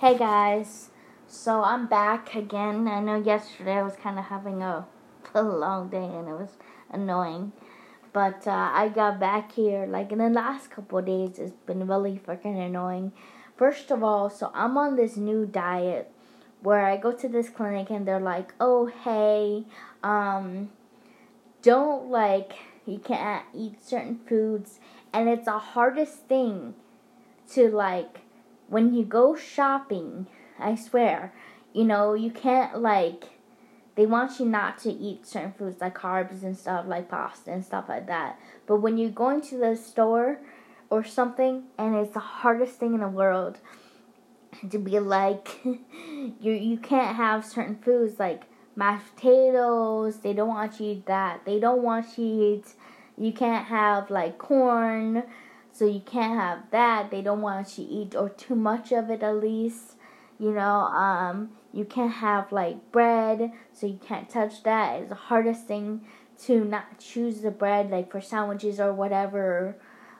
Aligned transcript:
Hey 0.00 0.16
guys, 0.16 0.88
so 1.26 1.62
I'm 1.62 1.86
back 1.86 2.34
again. 2.34 2.88
I 2.88 3.00
know 3.00 3.16
yesterday 3.16 3.74
I 3.74 3.82
was 3.82 3.96
kind 3.96 4.18
of 4.18 4.24
having 4.24 4.62
a, 4.62 4.86
a 5.34 5.42
long 5.42 5.90
day 5.90 6.02
and 6.02 6.26
it 6.26 6.32
was 6.32 6.56
annoying, 6.90 7.52
but 8.14 8.46
uh, 8.46 8.70
I 8.72 8.88
got 8.88 9.20
back 9.20 9.52
here 9.52 9.84
like 9.84 10.10
in 10.10 10.16
the 10.16 10.30
last 10.30 10.70
couple 10.70 11.02
days. 11.02 11.38
It's 11.38 11.52
been 11.66 11.86
really 11.86 12.18
freaking 12.18 12.58
annoying. 12.58 13.12
First 13.58 13.90
of 13.90 14.02
all, 14.02 14.30
so 14.30 14.50
I'm 14.54 14.78
on 14.78 14.96
this 14.96 15.18
new 15.18 15.44
diet 15.44 16.10
where 16.62 16.86
I 16.86 16.96
go 16.96 17.12
to 17.12 17.28
this 17.28 17.50
clinic 17.50 17.90
and 17.90 18.08
they're 18.08 18.18
like, 18.18 18.54
"Oh 18.58 18.86
hey, 18.86 19.66
um, 20.02 20.70
don't 21.60 22.08
like 22.08 22.54
you 22.86 23.00
can't 23.00 23.44
eat 23.52 23.84
certain 23.84 24.18
foods," 24.26 24.80
and 25.12 25.28
it's 25.28 25.44
the 25.44 25.58
hardest 25.58 26.26
thing 26.26 26.72
to 27.50 27.68
like 27.68 28.20
when 28.70 28.94
you 28.94 29.04
go 29.04 29.34
shopping, 29.34 30.28
I 30.58 30.76
swear, 30.76 31.34
you 31.74 31.84
know, 31.84 32.14
you 32.14 32.30
can't 32.30 32.80
like 32.80 33.24
they 33.96 34.06
want 34.06 34.38
you 34.38 34.46
not 34.46 34.78
to 34.78 34.90
eat 34.90 35.26
certain 35.26 35.52
foods 35.52 35.80
like 35.80 35.98
carbs 35.98 36.42
and 36.42 36.56
stuff 36.56 36.86
like 36.86 37.10
pasta 37.10 37.52
and 37.52 37.64
stuff 37.64 37.86
like 37.88 38.06
that. 38.06 38.38
But 38.66 38.76
when 38.76 38.96
you're 38.96 39.10
going 39.10 39.42
to 39.42 39.58
the 39.58 39.76
store 39.76 40.38
or 40.88 41.04
something 41.04 41.64
and 41.76 41.96
it's 41.96 42.14
the 42.14 42.20
hardest 42.20 42.74
thing 42.74 42.94
in 42.94 43.00
the 43.00 43.08
world 43.08 43.58
to 44.70 44.78
be 44.78 44.98
like 45.00 45.60
you 45.64 46.52
you 46.52 46.78
can't 46.78 47.16
have 47.16 47.44
certain 47.44 47.76
foods 47.76 48.18
like 48.20 48.44
mashed 48.76 49.16
potatoes, 49.16 50.18
they 50.18 50.32
don't 50.32 50.48
want 50.48 50.78
you 50.80 50.86
to 50.86 50.92
eat 50.92 51.06
that. 51.06 51.44
They 51.44 51.58
don't 51.58 51.82
want 51.82 52.06
you 52.16 52.24
to 52.24 52.44
eat 52.44 52.74
you 53.18 53.32
can't 53.32 53.66
have 53.66 54.10
like 54.10 54.38
corn 54.38 55.24
so 55.72 55.86
you 55.86 56.00
can't 56.00 56.38
have 56.38 56.70
that. 56.70 57.10
They 57.10 57.22
don't 57.22 57.40
want 57.40 57.78
you 57.78 57.84
to 57.84 57.90
eat 57.90 58.14
or 58.14 58.28
too 58.28 58.54
much 58.54 58.92
of 58.92 59.10
it 59.10 59.22
at 59.22 59.36
least. 59.36 59.96
You 60.38 60.52
know, 60.52 60.86
um, 60.86 61.50
you 61.72 61.84
can't 61.84 62.12
have 62.12 62.50
like 62.50 62.90
bread, 62.92 63.52
so 63.72 63.86
you 63.86 63.98
can't 64.02 64.28
touch 64.28 64.62
that. 64.62 65.00
It's 65.00 65.08
the 65.10 65.14
hardest 65.14 65.66
thing 65.66 66.02
to 66.44 66.64
not 66.64 66.98
choose 66.98 67.42
the 67.42 67.50
bread 67.50 67.90
like 67.90 68.10
for 68.10 68.20
sandwiches 68.20 68.80
or 68.80 68.92
whatever 68.92 69.76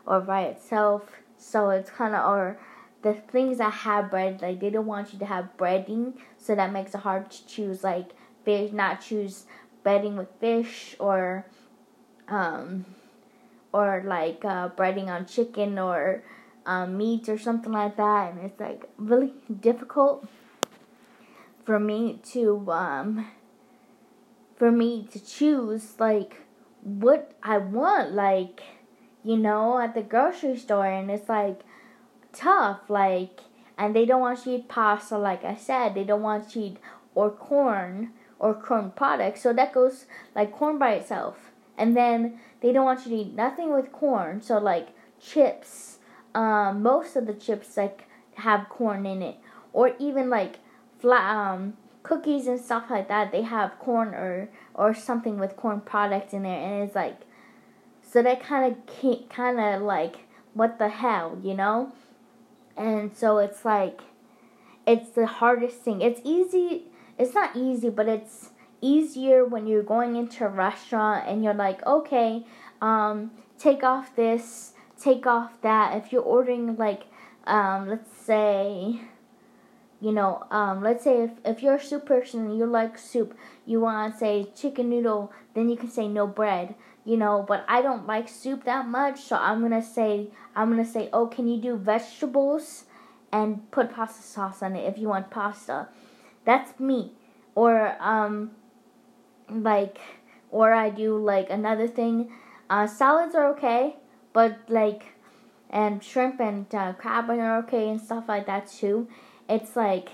or, 0.06 0.20
by 0.20 0.42
itself. 0.42 1.10
So 1.38 1.70
it's 1.70 1.90
kind 1.90 2.14
of 2.14 2.28
or 2.28 2.58
the 3.02 3.14
things 3.14 3.58
that 3.58 3.72
have 3.72 4.10
bread 4.10 4.42
like 4.42 4.60
they 4.60 4.68
don't 4.68 4.86
want 4.86 5.12
you 5.12 5.18
to 5.20 5.26
have 5.26 5.56
breading, 5.56 6.14
so 6.36 6.54
that 6.54 6.72
makes 6.72 6.94
it 6.94 6.98
hard 7.00 7.30
to 7.30 7.46
choose 7.46 7.82
like 7.82 8.10
fish, 8.44 8.72
not 8.72 9.00
choose 9.00 9.46
breading 9.84 10.16
with 10.16 10.28
fish 10.38 10.96
or 10.98 11.46
um 12.28 12.84
or 13.72 14.02
like 14.06 14.44
uh, 14.44 14.68
breading 14.70 15.08
on 15.08 15.26
chicken 15.26 15.78
or 15.78 16.22
um, 16.66 16.96
meat 16.96 17.28
or 17.28 17.38
something 17.38 17.72
like 17.72 17.96
that, 17.96 18.32
and 18.32 18.40
it's 18.44 18.60
like 18.60 18.84
really 18.96 19.32
difficult 19.60 20.26
for 21.64 21.78
me 21.78 22.20
to 22.32 22.70
um, 22.70 23.26
for 24.56 24.70
me 24.70 25.08
to 25.12 25.24
choose 25.24 25.98
like 25.98 26.42
what 26.82 27.32
I 27.42 27.58
want, 27.58 28.12
like 28.12 28.62
you 29.22 29.36
know, 29.36 29.78
at 29.78 29.94
the 29.94 30.02
grocery 30.02 30.56
store, 30.56 30.86
and 30.86 31.10
it's 31.10 31.28
like 31.28 31.60
tough, 32.32 32.80
like, 32.88 33.40
and 33.76 33.94
they 33.94 34.06
don't 34.06 34.20
want 34.20 34.38
you 34.46 34.52
to 34.52 34.58
eat 34.58 34.68
pasta, 34.68 35.18
like 35.18 35.44
I 35.44 35.56
said, 35.56 35.94
they 35.94 36.04
don't 36.04 36.22
want 36.22 36.54
you 36.54 36.62
to 36.62 36.66
eat 36.68 36.76
or 37.14 37.30
corn 37.30 38.12
or 38.38 38.54
corn 38.54 38.92
products, 38.96 39.42
so 39.42 39.52
that 39.52 39.74
goes 39.74 40.06
like 40.34 40.52
corn 40.52 40.78
by 40.78 40.92
itself, 40.92 41.50
and 41.76 41.96
then 41.96 42.38
they 42.60 42.72
don't 42.72 42.84
want 42.84 43.06
you 43.06 43.12
to 43.12 43.22
eat 43.22 43.34
nothing 43.34 43.72
with 43.72 43.92
corn. 43.92 44.40
So 44.42 44.58
like 44.58 44.88
chips, 45.20 45.98
um, 46.34 46.82
most 46.82 47.16
of 47.16 47.26
the 47.26 47.34
chips 47.34 47.76
like 47.76 48.04
have 48.34 48.68
corn 48.68 49.06
in 49.06 49.22
it, 49.22 49.36
or 49.72 49.94
even 49.98 50.30
like 50.30 50.58
flat 50.98 51.34
um, 51.34 51.76
cookies 52.02 52.46
and 52.46 52.60
stuff 52.60 52.84
like 52.90 53.08
that. 53.08 53.32
They 53.32 53.42
have 53.42 53.78
corn 53.78 54.08
or 54.08 54.48
or 54.74 54.94
something 54.94 55.38
with 55.38 55.56
corn 55.56 55.80
products 55.80 56.32
in 56.32 56.42
there, 56.42 56.60
and 56.60 56.84
it's 56.84 56.94
like 56.94 57.20
so 58.02 58.22
that 58.22 58.42
kind 58.42 58.74
of 58.74 59.28
kind 59.28 59.60
of 59.60 59.82
like 59.82 60.16
what 60.54 60.78
the 60.78 60.88
hell, 60.88 61.38
you 61.42 61.54
know? 61.54 61.92
And 62.76 63.16
so 63.16 63.38
it's 63.38 63.64
like 63.64 64.00
it's 64.86 65.10
the 65.10 65.26
hardest 65.26 65.78
thing. 65.78 66.02
It's 66.02 66.20
easy. 66.24 66.84
It's 67.18 67.34
not 67.34 67.54
easy, 67.54 67.90
but 67.90 68.08
it's 68.08 68.50
easier 68.80 69.44
when 69.44 69.66
you're 69.66 69.82
going 69.82 70.16
into 70.16 70.44
a 70.44 70.48
restaurant 70.48 71.26
and 71.28 71.44
you're 71.44 71.54
like, 71.54 71.84
okay, 71.86 72.44
um, 72.80 73.30
take 73.58 73.82
off 73.82 74.14
this, 74.16 74.72
take 75.00 75.26
off 75.26 75.60
that. 75.62 75.96
If 75.96 76.12
you're 76.12 76.22
ordering 76.22 76.76
like, 76.76 77.04
um, 77.46 77.88
let's 77.88 78.12
say, 78.12 79.00
you 80.00 80.12
know, 80.12 80.44
um, 80.50 80.82
let's 80.82 81.04
say 81.04 81.22
if, 81.22 81.30
if 81.44 81.62
you're 81.62 81.74
a 81.74 81.82
soup 81.82 82.06
person 82.06 82.46
and 82.46 82.58
you 82.58 82.66
like 82.66 82.96
soup, 82.98 83.36
you 83.66 83.80
want 83.80 84.12
to 84.12 84.18
say 84.18 84.46
chicken 84.56 84.88
noodle, 84.88 85.32
then 85.54 85.68
you 85.68 85.76
can 85.76 85.90
say 85.90 86.08
no 86.08 86.26
bread, 86.26 86.74
you 87.04 87.16
know, 87.16 87.44
but 87.46 87.64
I 87.68 87.82
don't 87.82 88.06
like 88.06 88.28
soup 88.28 88.64
that 88.64 88.88
much, 88.88 89.20
so 89.20 89.36
I'm 89.36 89.60
going 89.60 89.72
to 89.72 89.86
say, 89.86 90.28
I'm 90.56 90.72
going 90.72 90.84
to 90.84 90.90
say, 90.90 91.10
oh, 91.12 91.26
can 91.26 91.48
you 91.48 91.60
do 91.60 91.76
vegetables 91.76 92.84
and 93.30 93.70
put 93.70 93.92
pasta 93.92 94.22
sauce 94.22 94.62
on 94.62 94.74
it 94.74 94.88
if 94.88 94.98
you 94.98 95.08
want 95.08 95.30
pasta? 95.30 95.88
That's 96.44 96.78
me. 96.80 97.12
Or, 97.54 97.96
um, 98.00 98.52
like 99.50 99.98
or 100.50 100.72
I 100.72 100.90
do 100.90 101.16
like 101.16 101.50
another 101.50 101.86
thing. 101.86 102.32
Uh, 102.68 102.86
salads 102.86 103.34
are 103.34 103.48
okay, 103.54 103.96
but 104.32 104.58
like 104.68 105.14
and 105.70 106.02
shrimp 106.02 106.40
and 106.40 106.72
uh, 106.74 106.92
crab 106.94 107.30
are 107.30 107.58
okay 107.58 107.88
and 107.88 108.00
stuff 108.00 108.24
like 108.28 108.46
that 108.46 108.68
too. 108.68 109.08
It's 109.48 109.76
like 109.76 110.10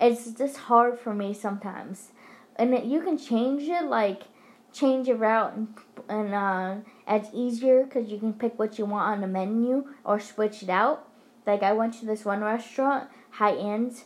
it's 0.00 0.30
just 0.32 0.56
hard 0.56 0.98
for 0.98 1.14
me 1.14 1.34
sometimes, 1.34 2.12
and 2.56 2.74
it, 2.74 2.84
you 2.84 3.00
can 3.02 3.18
change 3.18 3.68
it 3.68 3.84
like 3.84 4.22
change 4.72 5.08
it 5.08 5.14
route 5.14 5.54
and 5.54 5.68
and 6.08 6.34
uh, 6.34 6.76
it's 7.08 7.28
easier 7.32 7.84
because 7.84 8.10
you 8.10 8.18
can 8.18 8.32
pick 8.34 8.58
what 8.58 8.78
you 8.78 8.84
want 8.84 9.08
on 9.08 9.20
the 9.20 9.26
menu 9.26 9.86
or 10.04 10.20
switch 10.20 10.62
it 10.62 10.68
out. 10.68 11.08
Like 11.46 11.62
I 11.62 11.72
went 11.72 11.94
to 12.00 12.06
this 12.06 12.24
one 12.24 12.40
restaurant, 12.40 13.08
high 13.30 13.54
end, 13.54 14.02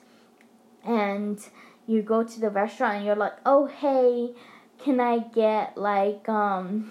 and 0.85 1.39
you 1.87 2.03
go 2.03 2.23
to 2.23 2.41
the 2.41 2.51
restaurant 2.51 2.97
and 2.97 3.07
you're 3.07 3.17
like, 3.17 3.35
oh 3.47 3.67
hey, 3.67 4.35
can 4.79 5.01
I 5.01 5.19
get 5.19 5.77
like 5.77 6.29
um 6.29 6.91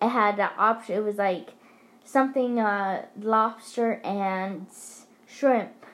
it 0.00 0.08
had 0.08 0.36
the 0.36 0.50
option 0.56 0.96
it 0.96 1.04
was 1.04 1.16
like 1.16 1.50
something 2.04 2.60
uh 2.60 3.06
lobster 3.20 4.00
and 4.04 4.66
shrimp 5.26 5.86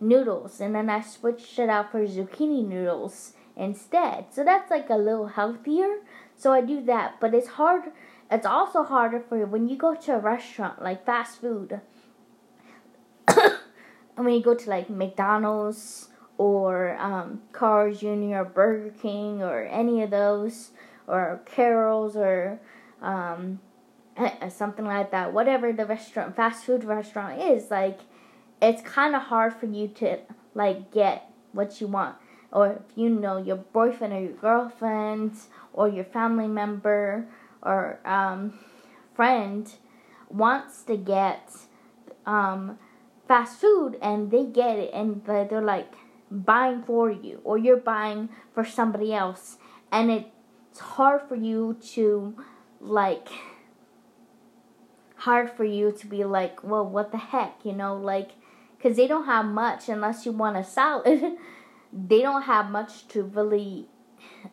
noodles 0.00 0.60
and 0.60 0.74
then 0.74 0.90
I 0.90 1.00
switched 1.00 1.58
it 1.58 1.68
out 1.68 1.90
for 1.90 2.06
zucchini 2.06 2.66
noodles 2.66 3.32
instead. 3.56 4.26
So 4.30 4.44
that's 4.44 4.70
like 4.70 4.90
a 4.90 4.96
little 4.96 5.28
healthier. 5.28 5.98
So 6.36 6.52
I 6.52 6.60
do 6.60 6.82
that, 6.84 7.20
but 7.20 7.34
it's 7.34 7.48
hard 7.48 7.92
it's 8.30 8.46
also 8.46 8.82
harder 8.82 9.20
for 9.20 9.38
you 9.38 9.46
when 9.46 9.68
you 9.68 9.76
go 9.76 9.94
to 9.94 10.14
a 10.14 10.18
restaurant 10.18 10.82
like 10.82 11.04
fast 11.04 11.40
food. 11.40 11.80
when 14.14 14.34
you 14.34 14.42
go 14.42 14.54
to 14.54 14.70
like 14.70 14.90
McDonald's 14.90 16.08
or 16.38 16.96
um, 16.98 17.42
Carl's 17.52 18.00
Jr. 18.00 18.36
or 18.36 18.44
Burger 18.44 18.94
King 19.00 19.42
or 19.42 19.62
any 19.64 20.02
of 20.02 20.10
those 20.10 20.70
or 21.06 21.40
Carol's 21.46 22.16
or 22.16 22.60
um, 23.00 23.60
something 24.48 24.84
like 24.84 25.10
that. 25.10 25.32
Whatever 25.32 25.72
the 25.72 25.86
restaurant, 25.86 26.36
fast 26.36 26.64
food 26.64 26.84
restaurant 26.84 27.40
is, 27.40 27.70
like 27.70 28.00
it's 28.60 28.82
kind 28.82 29.14
of 29.14 29.22
hard 29.22 29.54
for 29.54 29.66
you 29.66 29.88
to 29.88 30.18
like 30.54 30.90
get 30.90 31.30
what 31.52 31.80
you 31.80 31.86
want. 31.86 32.16
Or 32.50 32.68
if 32.88 32.96
you 32.96 33.10
know 33.10 33.36
your 33.36 33.56
boyfriend 33.56 34.12
or 34.12 34.20
your 34.20 34.32
girlfriend 34.32 35.32
or 35.72 35.88
your 35.88 36.04
family 36.04 36.46
member 36.46 37.26
or 37.62 37.98
um, 38.04 38.58
friend 39.14 39.72
wants 40.28 40.82
to 40.84 40.96
get 40.96 41.50
um, 42.26 42.78
fast 43.26 43.60
food 43.60 43.98
and 44.00 44.30
they 44.30 44.44
get 44.44 44.78
it 44.78 44.90
and 44.94 45.24
they're 45.24 45.60
like 45.60 45.94
buying 46.34 46.82
for 46.82 47.10
you 47.10 47.40
or 47.44 47.56
you're 47.56 47.76
buying 47.76 48.28
for 48.52 48.64
somebody 48.64 49.14
else. 49.14 49.56
And 49.92 50.10
it's 50.10 50.80
hard 50.80 51.22
for 51.28 51.36
you 51.36 51.78
to 51.92 52.36
like 52.80 53.28
hard 55.16 55.50
for 55.50 55.64
you 55.64 55.90
to 55.90 56.06
be 56.06 56.22
like 56.22 56.62
well 56.62 56.86
what 56.86 57.10
the 57.10 57.16
heck 57.16 57.64
you 57.64 57.72
know 57.72 57.96
like 57.96 58.32
because 58.76 58.94
they 58.98 59.06
don't 59.06 59.24
have 59.24 59.46
much 59.46 59.88
unless 59.88 60.26
you 60.26 60.32
want 60.32 60.56
a 60.56 60.64
salad. 60.64 61.36
They 61.96 62.22
don't 62.22 62.42
have 62.42 62.72
much 62.72 63.06
to 63.08 63.22
really 63.22 63.86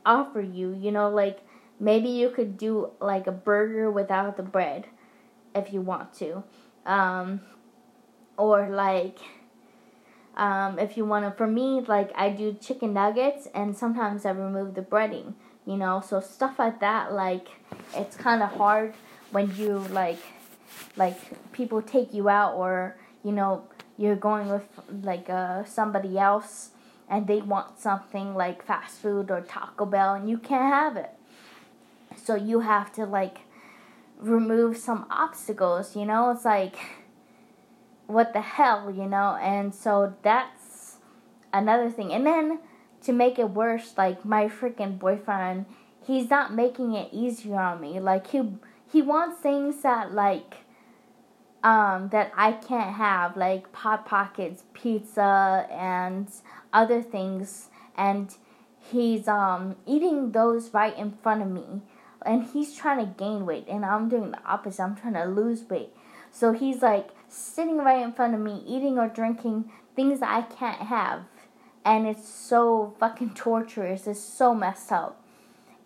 offer 0.06 0.42
you 0.42 0.78
you 0.80 0.92
know 0.92 1.10
like 1.10 1.40
maybe 1.80 2.08
you 2.08 2.30
could 2.30 2.56
do 2.56 2.92
like 3.02 3.26
a 3.26 3.32
burger 3.32 3.90
without 3.90 4.38
the 4.38 4.44
bread 4.44 4.86
if 5.56 5.74
you 5.74 5.82
want 5.82 6.14
to. 6.14 6.44
Um, 6.86 7.42
or 8.38 8.70
like 8.70 9.18
um, 10.36 10.80
if 10.80 10.98
you 10.98 11.06
want 11.06 11.26
to, 11.26 11.32
for 11.32 11.48
me, 11.48 11.82
like 11.88 12.12
I 12.16 12.30
do 12.30 12.54
chicken 12.54 12.94
nuggets 12.94 13.48
and 13.54 13.76
sometimes 13.76 14.26
I 14.26 14.32
remove 14.32 14.76
the 14.76 14.82
breading, 14.82 15.34
you 15.66 15.76
know, 15.76 16.02
so 16.06 16.20
stuff 16.20 16.58
like 16.60 16.80
that, 16.80 17.14
like 17.14 17.48
it's 17.96 18.16
kind 18.16 18.42
of 18.42 18.50
hard 18.52 18.94
when 19.32 19.54
you 19.56 19.80
like, 19.92 20.20
like 20.96 21.18
people 21.52 21.82
take 21.82 22.14
you 22.14 22.30
out 22.30 22.56
or, 22.56 22.96
you 23.24 23.32
know, 23.32 23.64
you're 23.98 24.16
going 24.16 24.50
with 24.50 24.68
like 25.04 25.30
uh, 25.30 25.64
somebody 25.66 26.18
else 26.18 26.72
and 27.10 27.28
they 27.28 27.42
want 27.42 27.78
something 27.80 28.34
like 28.34 28.66
fast 28.66 29.00
food 29.00 29.30
or 29.30 29.42
Taco 29.42 29.86
Bell 29.86 30.14
and 30.16 30.30
you 30.30 30.38
can't 30.38 30.74
have 30.74 30.96
it. 30.96 31.12
So 32.16 32.36
you 32.36 32.62
have 32.62 32.94
to 32.94 33.06
like 33.06 33.40
remove 34.18 34.78
some 34.78 35.06
obstacles, 35.10 35.96
you 35.96 36.06
know? 36.06 36.32
It's 36.32 36.46
like 36.46 36.76
what 38.12 38.34
the 38.34 38.42
hell, 38.42 38.92
you 38.92 39.06
know? 39.06 39.38
And 39.42 39.74
so 39.74 40.14
that's 40.22 40.98
another 41.54 41.90
thing. 41.90 42.12
And 42.14 42.26
then 42.26 42.60
to 43.04 43.14
make 43.14 43.40
it 43.40 43.50
worse, 43.50 43.94
like 43.98 44.24
my 44.26 44.48
freaking 44.48 45.00
boyfriend, 45.00 45.66
he's 46.06 46.30
not 46.30 46.54
making 46.54 46.94
it 46.94 47.10
easier 47.12 47.60
on 47.60 47.82
me. 47.82 48.00
Like 48.00 48.28
he 48.28 48.42
he 48.92 49.02
wants 49.02 49.42
things 49.42 49.82
that 49.84 50.14
like 50.14 50.58
um 51.64 52.10
that 52.10 52.32
I 52.36 52.54
can't 52.54 52.96
have, 52.96 53.38
like 53.38 53.74
Hot 53.76 54.06
Pockets, 54.06 54.64
pizza 54.74 55.68
and 55.72 56.28
other 56.74 57.02
things 57.02 57.70
and 57.96 58.34
he's 58.80 59.28
um 59.28 59.76
eating 59.86 60.32
those 60.32 60.74
right 60.74 60.98
in 60.98 61.12
front 61.12 61.42
of 61.42 61.50
me 61.50 61.82
and 62.26 62.44
he's 62.44 62.74
trying 62.74 63.00
to 63.00 63.14
gain 63.18 63.46
weight 63.46 63.66
and 63.68 63.86
I'm 63.86 64.10
doing 64.10 64.32
the 64.32 64.44
opposite. 64.46 64.84
I'm 64.84 64.96
trying 64.96 65.14
to 65.14 65.26
lose 65.26 65.64
weight. 65.70 65.94
So 66.32 66.54
he's 66.54 66.82
like 66.82 67.10
sitting 67.32 67.78
right 67.78 68.02
in 68.02 68.14
front 68.14 68.34
of 68.34 68.40
me 68.40 68.64
eating 68.68 68.98
or 68.98 69.08
drinking 69.08 69.72
things 69.96 70.20
that 70.20 70.30
I 70.30 70.42
can't 70.42 70.82
have. 70.82 71.22
And 71.84 72.06
it's 72.06 72.28
so 72.28 72.94
fucking 73.00 73.34
torturous. 73.34 74.06
It's 74.06 74.20
so 74.20 74.54
messed 74.54 74.92
up. 74.92 75.24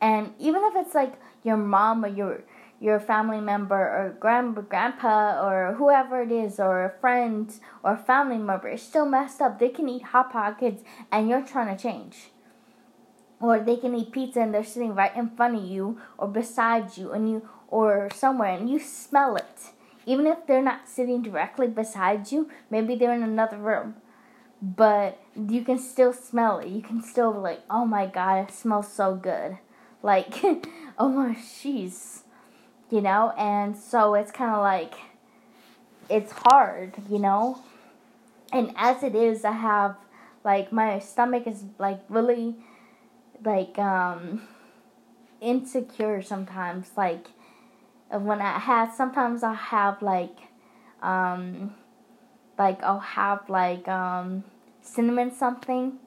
And 0.02 0.34
even 0.40 0.64
if 0.64 0.76
it's 0.76 0.94
like 0.94 1.14
your 1.44 1.58
mom 1.58 2.04
or 2.04 2.10
your 2.10 2.44
your 2.82 3.00
family 3.00 3.40
member 3.40 3.78
or 3.78 4.18
grandpa, 4.20 4.62
grandpa 4.62 5.42
or 5.42 5.76
whoever 5.76 6.22
it 6.22 6.32
is 6.32 6.60
or 6.60 6.84
a 6.84 7.00
friend 7.00 7.58
or 7.84 7.96
family 7.96 8.38
member, 8.38 8.68
it's 8.68 8.84
still 8.84 9.06
messed 9.06 9.42
up. 9.42 9.60
They 9.60 9.70
can 9.70 9.88
eat 9.88 10.04
hot 10.04 10.32
pockets 10.32 10.84
and 11.10 11.30
you're 11.30 11.42
trying 11.42 11.76
to 11.76 11.82
change 11.82 12.32
or 13.40 13.60
they 13.60 13.78
can 13.78 13.96
eat 13.96 14.12
pizza 14.12 14.42
and 14.42 14.54
they're 14.54 14.64
sitting 14.64 14.96
right 14.96 15.16
in 15.16 15.30
front 15.30 15.56
of 15.56 15.64
you 15.64 16.00
or 16.18 16.28
beside 16.28 16.98
you 16.98 17.12
and 17.12 17.30
you 17.30 17.48
or 17.68 18.10
somewhere 18.14 18.58
and 18.58 18.70
you 18.70 18.80
smell 18.80 19.36
it 19.36 19.72
even 20.06 20.28
if 20.28 20.46
they're 20.46 20.62
not 20.62 20.88
sitting 20.88 21.22
directly 21.22 21.68
beside 21.68 22.32
you 22.32 22.50
maybe 22.70 22.96
they're 22.96 23.14
in 23.14 23.24
another 23.24 23.58
room. 23.58 23.96
But 24.62 25.20
you 25.36 25.64
can 25.64 25.78
still 25.78 26.14
smell 26.14 26.60
it. 26.60 26.70
You 26.70 26.82
can 26.82 27.04
still 27.04 27.34
be 27.34 27.40
like 27.40 27.62
oh 27.70 27.86
my 27.86 28.06
god 28.06 28.50
it 28.50 28.54
smells 28.54 28.92
so 28.92 29.16
good. 29.16 29.58
Like 30.02 30.44
oh 30.98 31.10
my 31.10 31.36
jeez 31.36 32.22
you 32.92 33.02
know? 33.02 33.34
And 33.38 33.78
so 33.78 34.14
it's 34.14 34.32
kind 34.32 34.52
of 34.52 34.62
like 34.62 34.94
it's 36.10 36.32
hard 36.32 36.94
you 37.10 37.20
know? 37.20 37.60
And 38.54 38.72
as 38.78 39.04
it 39.04 39.16
is 39.16 39.44
i 39.44 39.52
have 39.52 39.98
like 40.44 40.72
my 40.72 41.00
stomach 41.00 41.48
is 41.48 41.64
like 41.80 42.00
really 42.08 42.56
like 43.44 43.78
um 43.78 44.42
insecure 45.42 46.22
sometimes. 46.22 46.92
Like 46.96 47.28
when 48.12 48.42
I 48.42 48.60
have 48.60 48.94
sometimes 48.94 49.44
I 49.44 49.54
have 49.54 50.02
like 50.02 50.38
um 51.02 51.76
like 52.58 52.82
I'll 52.84 53.00
have 53.00 53.50
like 53.50 53.88
um 53.88 54.44
cinnamon 54.82 55.32
something 55.32 56.00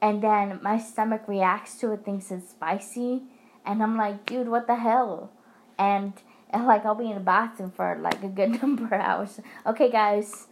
and 0.00 0.22
then 0.22 0.60
my 0.62 0.78
stomach 0.78 1.22
reacts 1.26 1.78
to 1.78 1.92
it 1.92 2.04
thinks 2.04 2.30
it's 2.30 2.50
spicy 2.50 3.22
and 3.64 3.82
I'm 3.82 3.96
like 3.96 4.26
dude 4.26 4.48
what 4.48 4.66
the 4.66 4.76
hell? 4.76 5.30
And 5.78 6.12
and 6.50 6.66
like 6.66 6.84
I'll 6.84 6.94
be 6.94 7.08
in 7.08 7.14
the 7.14 7.20
bathroom 7.20 7.70
for 7.70 7.98
like 8.00 8.22
a 8.22 8.28
good 8.28 8.62
number 8.62 8.86
of 8.86 8.92
hours. 8.92 9.40
Okay 9.66 9.90
guys 9.90 10.46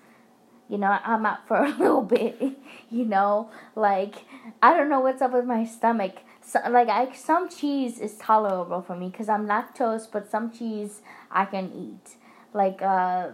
you 0.70 0.78
know, 0.78 0.98
I'm 1.04 1.26
out 1.26 1.48
for 1.48 1.56
a 1.56 1.68
little 1.78 2.02
bit, 2.02 2.40
you 2.90 3.04
know, 3.04 3.50
like 3.74 4.14
I 4.62 4.74
don't 4.74 4.88
know 4.88 5.00
what's 5.00 5.20
up 5.20 5.32
with 5.32 5.44
my 5.44 5.64
stomach. 5.64 6.14
So, 6.50 6.58
like 6.68 6.88
I 6.88 7.12
some 7.12 7.48
cheese 7.48 8.00
is 8.00 8.16
tolerable 8.16 8.82
for 8.82 8.96
me 8.96 9.08
cuz 9.16 9.28
I'm 9.28 9.46
lactose, 9.46 10.10
but 10.10 10.28
some 10.28 10.50
cheese 10.50 11.00
I 11.30 11.44
can 11.44 11.66
eat. 11.72 12.16
Like 12.52 12.82
uh 12.82 13.28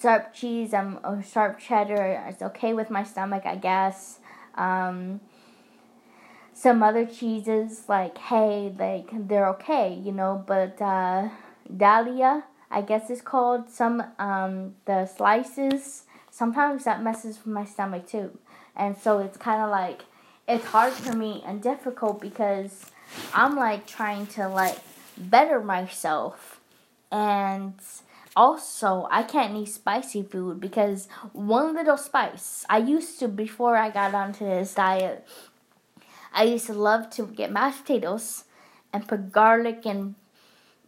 sharp 0.00 0.34
cheese, 0.34 0.74
I'm 0.74 0.98
um, 1.04 1.22
sharp 1.22 1.60
cheddar, 1.60 2.24
it's 2.28 2.42
okay 2.42 2.72
with 2.74 2.90
my 2.90 3.04
stomach, 3.04 3.46
I 3.46 3.54
guess. 3.54 4.18
Um 4.56 5.20
some 6.52 6.82
other 6.82 7.06
cheeses 7.06 7.84
like 7.88 8.18
hey, 8.18 8.74
like 8.76 9.10
they're 9.28 9.48
okay, 9.50 9.94
you 9.94 10.10
know, 10.10 10.42
but 10.44 10.82
uh 10.82 11.28
Dahlia 11.84 12.42
I 12.72 12.82
guess 12.82 13.08
it's 13.08 13.20
called. 13.20 13.70
Some 13.70 14.02
um, 14.18 14.74
the 14.84 15.06
slices 15.06 16.06
sometimes 16.28 16.82
that 16.86 17.04
messes 17.04 17.38
with 17.38 17.54
my 17.54 17.64
stomach 17.64 18.08
too, 18.08 18.36
and 18.74 18.98
so 18.98 19.20
it's 19.20 19.36
kind 19.36 19.62
of 19.62 19.70
like 19.70 20.02
it's 20.46 20.66
hard 20.66 20.92
for 20.92 21.16
me 21.16 21.42
and 21.46 21.62
difficult 21.62 22.20
because 22.20 22.90
I'm 23.32 23.56
like 23.56 23.86
trying 23.86 24.26
to 24.38 24.48
like 24.48 24.78
better 25.16 25.60
myself, 25.60 26.60
and 27.10 27.74
also 28.36 29.08
I 29.10 29.22
can't 29.22 29.56
eat 29.56 29.68
spicy 29.68 30.22
food 30.22 30.60
because 30.60 31.08
one 31.32 31.74
little 31.74 31.96
spice 31.96 32.64
I 32.68 32.78
used 32.78 33.18
to 33.20 33.28
before 33.28 33.76
I 33.76 33.90
got 33.90 34.14
onto 34.14 34.44
this 34.44 34.74
diet. 34.74 35.26
I 36.32 36.44
used 36.44 36.66
to 36.66 36.74
love 36.74 37.10
to 37.10 37.26
get 37.26 37.52
mashed 37.52 37.82
potatoes 37.86 38.44
and 38.92 39.06
put 39.06 39.30
garlic 39.30 39.86
and 39.86 40.16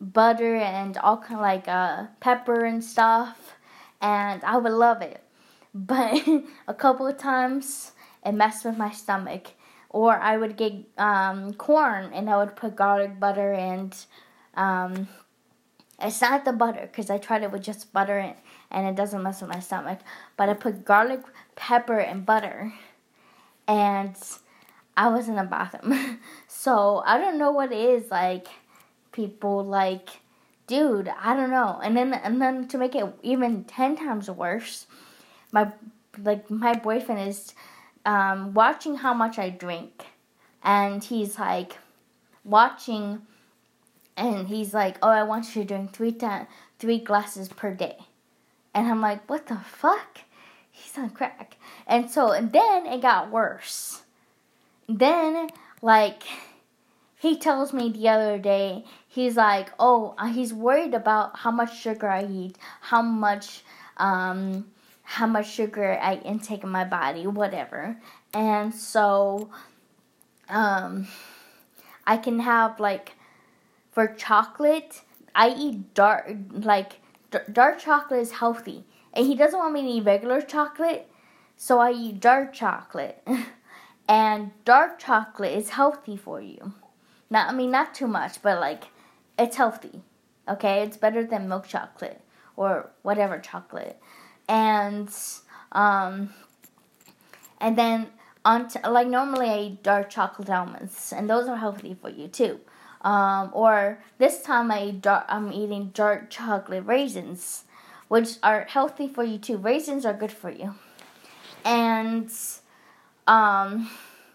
butter 0.00 0.56
and 0.56 0.96
all 0.98 1.18
kind 1.18 1.34
of 1.34 1.40
like 1.40 1.68
uh, 1.68 2.06
pepper 2.20 2.64
and 2.64 2.82
stuff, 2.82 3.54
and 4.00 4.42
I 4.44 4.58
would 4.58 4.72
love 4.72 5.02
it. 5.02 5.22
But 5.76 6.26
a 6.66 6.72
couple 6.72 7.06
of 7.06 7.18
times 7.18 7.92
it 8.26 8.32
messed 8.32 8.64
with 8.64 8.76
my 8.76 8.90
stomach. 8.90 9.52
Or 9.90 10.18
I 10.18 10.36
would 10.36 10.56
get 10.56 10.74
um, 10.98 11.54
corn 11.54 12.12
and 12.12 12.28
I 12.28 12.36
would 12.36 12.56
put 12.56 12.76
garlic 12.76 13.18
butter 13.18 13.52
and 13.52 13.96
um, 14.54 15.08
it's 16.00 16.20
not 16.20 16.44
the 16.44 16.52
butter 16.52 16.88
because 16.90 17.08
I 17.08 17.18
tried 17.18 17.42
it 17.44 17.52
with 17.52 17.62
just 17.62 17.92
butter 17.92 18.18
and, 18.18 18.34
and 18.70 18.86
it 18.86 18.96
doesn't 18.96 19.22
mess 19.22 19.40
with 19.40 19.50
my 19.50 19.60
stomach. 19.60 20.00
But 20.36 20.48
I 20.48 20.54
put 20.54 20.84
garlic, 20.84 21.20
pepper, 21.54 21.98
and 21.98 22.26
butter, 22.26 22.74
and 23.66 24.14
I 24.96 25.08
was 25.08 25.28
in 25.28 25.36
the 25.36 25.44
bathroom. 25.44 26.18
so 26.48 27.02
I 27.06 27.18
don't 27.18 27.38
know 27.38 27.52
what 27.52 27.72
it 27.72 27.78
is 27.78 28.10
like 28.10 28.48
people 29.16 29.64
like 29.64 30.10
dude 30.66 31.10
i 31.20 31.34
don't 31.34 31.50
know 31.50 31.80
and 31.82 31.96
then 31.96 32.12
and 32.12 32.40
then 32.40 32.68
to 32.68 32.76
make 32.76 32.94
it 32.94 33.06
even 33.22 33.64
10 33.64 33.96
times 33.96 34.30
worse 34.30 34.86
my 35.52 35.72
like 36.22 36.50
my 36.50 36.74
boyfriend 36.74 37.28
is 37.28 37.54
um, 38.06 38.54
watching 38.54 38.96
how 38.96 39.12
much 39.12 39.38
i 39.38 39.50
drink. 39.50 40.06
And 40.62 41.04
he's 41.04 41.38
like 41.38 41.76
watching 42.44 43.22
and 44.16 44.48
he's 44.48 44.72
like 44.72 44.96
oh 45.02 45.08
i 45.08 45.22
want 45.22 45.54
you 45.54 45.62
to 45.62 45.68
drink 45.68 45.92
three 45.92 46.12
times 46.12 46.48
three 46.78 46.98
glasses 46.98 47.48
per 47.48 47.74
day. 47.74 47.98
And 48.74 48.88
i'm 48.88 49.00
like 49.00 49.28
what 49.28 49.46
the 49.46 49.56
fuck? 49.56 50.20
He's 50.70 50.96
on 50.98 51.10
crack. 51.10 51.56
And 51.86 52.10
so 52.10 52.32
and 52.32 52.52
then 52.52 52.86
it 52.86 53.02
got 53.02 53.30
worse. 53.30 54.02
Then 54.88 55.48
like 55.82 56.22
he 57.16 57.36
tells 57.36 57.72
me 57.72 57.90
the 57.90 58.08
other 58.08 58.38
day, 58.38 58.84
he's 59.08 59.36
like, 59.36 59.70
oh, 59.80 60.14
uh, 60.18 60.26
he's 60.26 60.52
worried 60.52 60.94
about 60.94 61.38
how 61.38 61.50
much 61.50 61.76
sugar 61.78 62.08
I 62.08 62.24
eat, 62.24 62.56
how 62.80 63.02
much, 63.02 63.64
um, 63.96 64.66
how 65.08 65.26
much 65.26 65.48
sugar 65.48 65.96
I 66.02 66.16
intake 66.16 66.64
in 66.64 66.68
my 66.68 66.84
body, 66.84 67.28
whatever. 67.28 67.96
And 68.34 68.74
so, 68.74 69.50
um, 70.48 71.06
I 72.04 72.16
can 72.16 72.40
have 72.40 72.80
like, 72.80 73.12
for 73.92 74.08
chocolate, 74.08 75.02
I 75.32 75.54
eat 75.56 75.94
dark, 75.94 76.28
like, 76.50 77.00
dark 77.52 77.78
chocolate 77.78 78.20
is 78.20 78.32
healthy. 78.32 78.84
And 79.12 79.26
he 79.26 79.36
doesn't 79.36 79.58
want 79.58 79.72
me 79.72 79.82
to 79.82 79.88
eat 79.88 80.04
regular 80.04 80.40
chocolate, 80.42 81.08
so 81.56 81.78
I 81.78 81.92
eat 81.92 82.20
dark 82.20 82.52
chocolate. 82.52 83.26
and 84.08 84.50
dark 84.64 84.98
chocolate 84.98 85.56
is 85.56 85.70
healthy 85.70 86.16
for 86.16 86.40
you. 86.40 86.74
Not 87.30 87.48
I 87.48 87.52
mean 87.52 87.70
not 87.70 87.94
too 87.94 88.08
much, 88.08 88.42
but 88.42 88.58
like 88.58 88.84
it's 89.38 89.56
healthy. 89.56 90.02
Okay, 90.48 90.82
it's 90.82 90.96
better 90.96 91.24
than 91.24 91.48
milk 91.48 91.68
chocolate 91.68 92.20
or 92.56 92.90
whatever 93.02 93.38
chocolate. 93.38 94.00
And 94.48 95.10
um 95.72 96.30
and 97.60 97.76
then 97.76 98.08
on 98.44 98.68
t- 98.68 98.78
like 98.88 99.08
normally 99.08 99.50
I 99.50 99.58
eat 99.58 99.82
dark 99.82 100.10
chocolate 100.10 100.50
almonds 100.50 101.12
and 101.12 101.28
those 101.28 101.48
are 101.48 101.56
healthy 101.56 101.94
for 101.94 102.10
you 102.10 102.28
too. 102.28 102.60
Um, 103.02 103.50
or 103.52 104.02
this 104.18 104.42
time 104.42 104.70
I 104.70 104.86
eat 104.86 105.02
dark, 105.02 105.26
I'm 105.28 105.52
eating 105.52 105.90
dark 105.94 106.30
chocolate 106.30 106.86
raisins, 106.86 107.64
which 108.08 108.36
are 108.42 108.66
healthy 108.68 109.08
for 109.08 109.22
you 109.24 109.38
too. 109.38 109.58
Raisins 109.58 110.04
are 110.04 110.14
good 110.14 110.32
for 110.32 110.50
you. 110.50 110.74
And 111.64 112.30
um, 113.26 113.90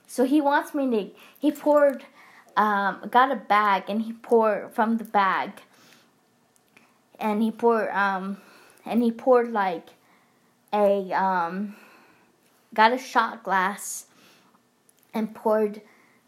so 0.08 0.26
he 0.26 0.42
wants 0.42 0.74
me 0.74 0.90
to. 0.92 1.10
He 1.40 1.52
poured 1.52 2.06
um, 2.58 3.08
got 3.10 3.32
a 3.32 3.36
bag 3.36 3.84
and 3.88 4.02
he 4.02 4.14
poured 4.14 4.74
from 4.74 4.98
the 4.98 5.04
bag 5.04 5.52
and 7.20 7.42
he 7.42 7.52
poured 7.52 7.90
um, 7.90 8.38
and 8.86 9.02
he 9.02 9.12
poured 9.12 9.52
like 9.52 9.88
a 10.74 11.12
um 11.14 11.76
got 12.74 12.94
a 12.94 12.98
shot 12.98 13.44
glass 13.44 14.06
and 15.14 15.36
poured 15.36 15.82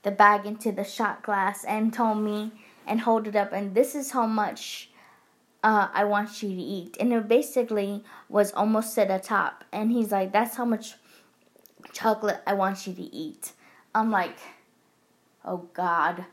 the 0.04 0.12
bag 0.12 0.46
into 0.46 0.72
the 0.72 0.84
shot 0.84 1.24
glass 1.24 1.64
and 1.64 1.94
told 1.94 2.18
me 2.18 2.52
and 2.86 3.02
hold 3.02 3.28
it 3.28 3.36
up 3.36 3.54
and 3.54 3.74
this 3.74 3.96
is 3.96 4.12
how 4.12 4.28
much 4.28 4.90
uh, 5.64 5.88
I 5.94 6.04
want 6.04 6.44
you 6.44 6.50
to 6.50 6.62
eat. 6.62 6.98
And 7.00 7.14
it 7.14 7.28
basically 7.28 8.04
was 8.28 8.52
almost 8.52 8.98
at 9.00 9.08
the 9.08 9.18
top. 9.18 9.64
And 9.72 9.92
he's 9.92 10.12
like, 10.12 10.34
that's 10.34 10.58
how 10.58 10.66
much 10.66 10.96
chocolate 11.94 12.42
I 12.46 12.54
want 12.54 12.86
you 12.86 12.94
to 12.94 13.02
eat. 13.02 13.54
I'm 13.96 14.12
like, 14.12 14.38
oh 15.46 15.70
God. 15.74 16.26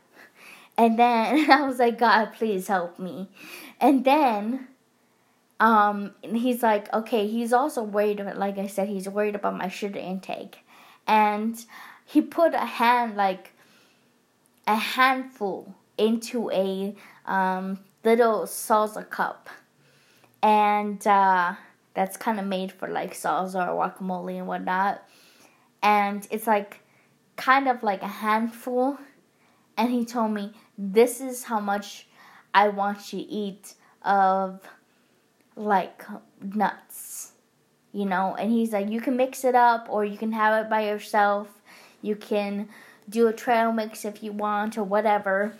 And 0.77 0.99
then 0.99 1.49
I 1.51 1.65
was 1.65 1.79
like, 1.79 1.97
God, 1.97 2.33
please 2.33 2.67
help 2.67 2.99
me. 2.99 3.29
And 3.79 4.03
then 4.03 4.67
um, 5.61 6.15
he's 6.23 6.63
like, 6.63 6.91
okay, 6.91 7.27
he's 7.27 7.53
also 7.53 7.83
worried, 7.83 8.19
about, 8.19 8.37
like 8.37 8.57
I 8.57 8.65
said, 8.65 8.89
he's 8.89 9.07
worried 9.07 9.35
about 9.35 9.55
my 9.55 9.67
sugar 9.67 9.99
intake. 9.99 10.65
And 11.07 11.55
he 12.03 12.19
put 12.19 12.55
a 12.55 12.65
hand, 12.65 13.15
like 13.15 13.53
a 14.65 14.75
handful, 14.75 15.75
into 15.99 16.49
a 16.49 16.95
um, 17.27 17.79
little 18.03 18.41
salsa 18.45 19.07
cup. 19.07 19.49
And 20.41 21.05
uh, 21.05 21.53
that's 21.93 22.17
kind 22.17 22.39
of 22.39 22.47
made 22.47 22.71
for 22.71 22.87
like 22.87 23.13
salsa 23.13 23.69
or 23.69 23.87
guacamole 23.87 24.39
and 24.39 24.47
whatnot. 24.47 25.07
And 25.83 26.27
it's 26.31 26.47
like 26.47 26.79
kind 27.35 27.67
of 27.67 27.83
like 27.83 28.01
a 28.01 28.07
handful. 28.07 28.97
And 29.77 29.91
he 29.91 30.05
told 30.05 30.31
me, 30.31 30.53
this 30.75 31.21
is 31.21 31.43
how 31.43 31.59
much 31.59 32.07
I 32.51 32.69
want 32.69 33.13
you 33.13 33.19
to 33.19 33.25
eat 33.27 33.75
of 34.01 34.59
like 35.61 36.03
nuts, 36.41 37.31
you 37.91 38.05
know. 38.05 38.35
And 38.35 38.51
he's 38.51 38.73
like, 38.73 38.89
you 38.89 39.01
can 39.01 39.15
mix 39.15 39.43
it 39.43 39.55
up 39.55 39.87
or 39.89 40.05
you 40.05 40.17
can 40.17 40.31
have 40.31 40.65
it 40.65 40.69
by 40.69 40.87
yourself. 40.87 41.47
You 42.01 42.15
can 42.15 42.69
do 43.09 43.27
a 43.27 43.33
trail 43.33 43.71
mix 43.71 44.05
if 44.05 44.23
you 44.23 44.31
want 44.31 44.77
or 44.77 44.83
whatever. 44.83 45.53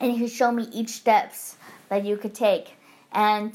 And 0.00 0.12
he 0.12 0.28
showed 0.28 0.52
me 0.52 0.68
each 0.72 0.90
steps 0.90 1.56
that 1.88 2.04
you 2.04 2.16
could 2.16 2.34
take. 2.34 2.76
And 3.12 3.54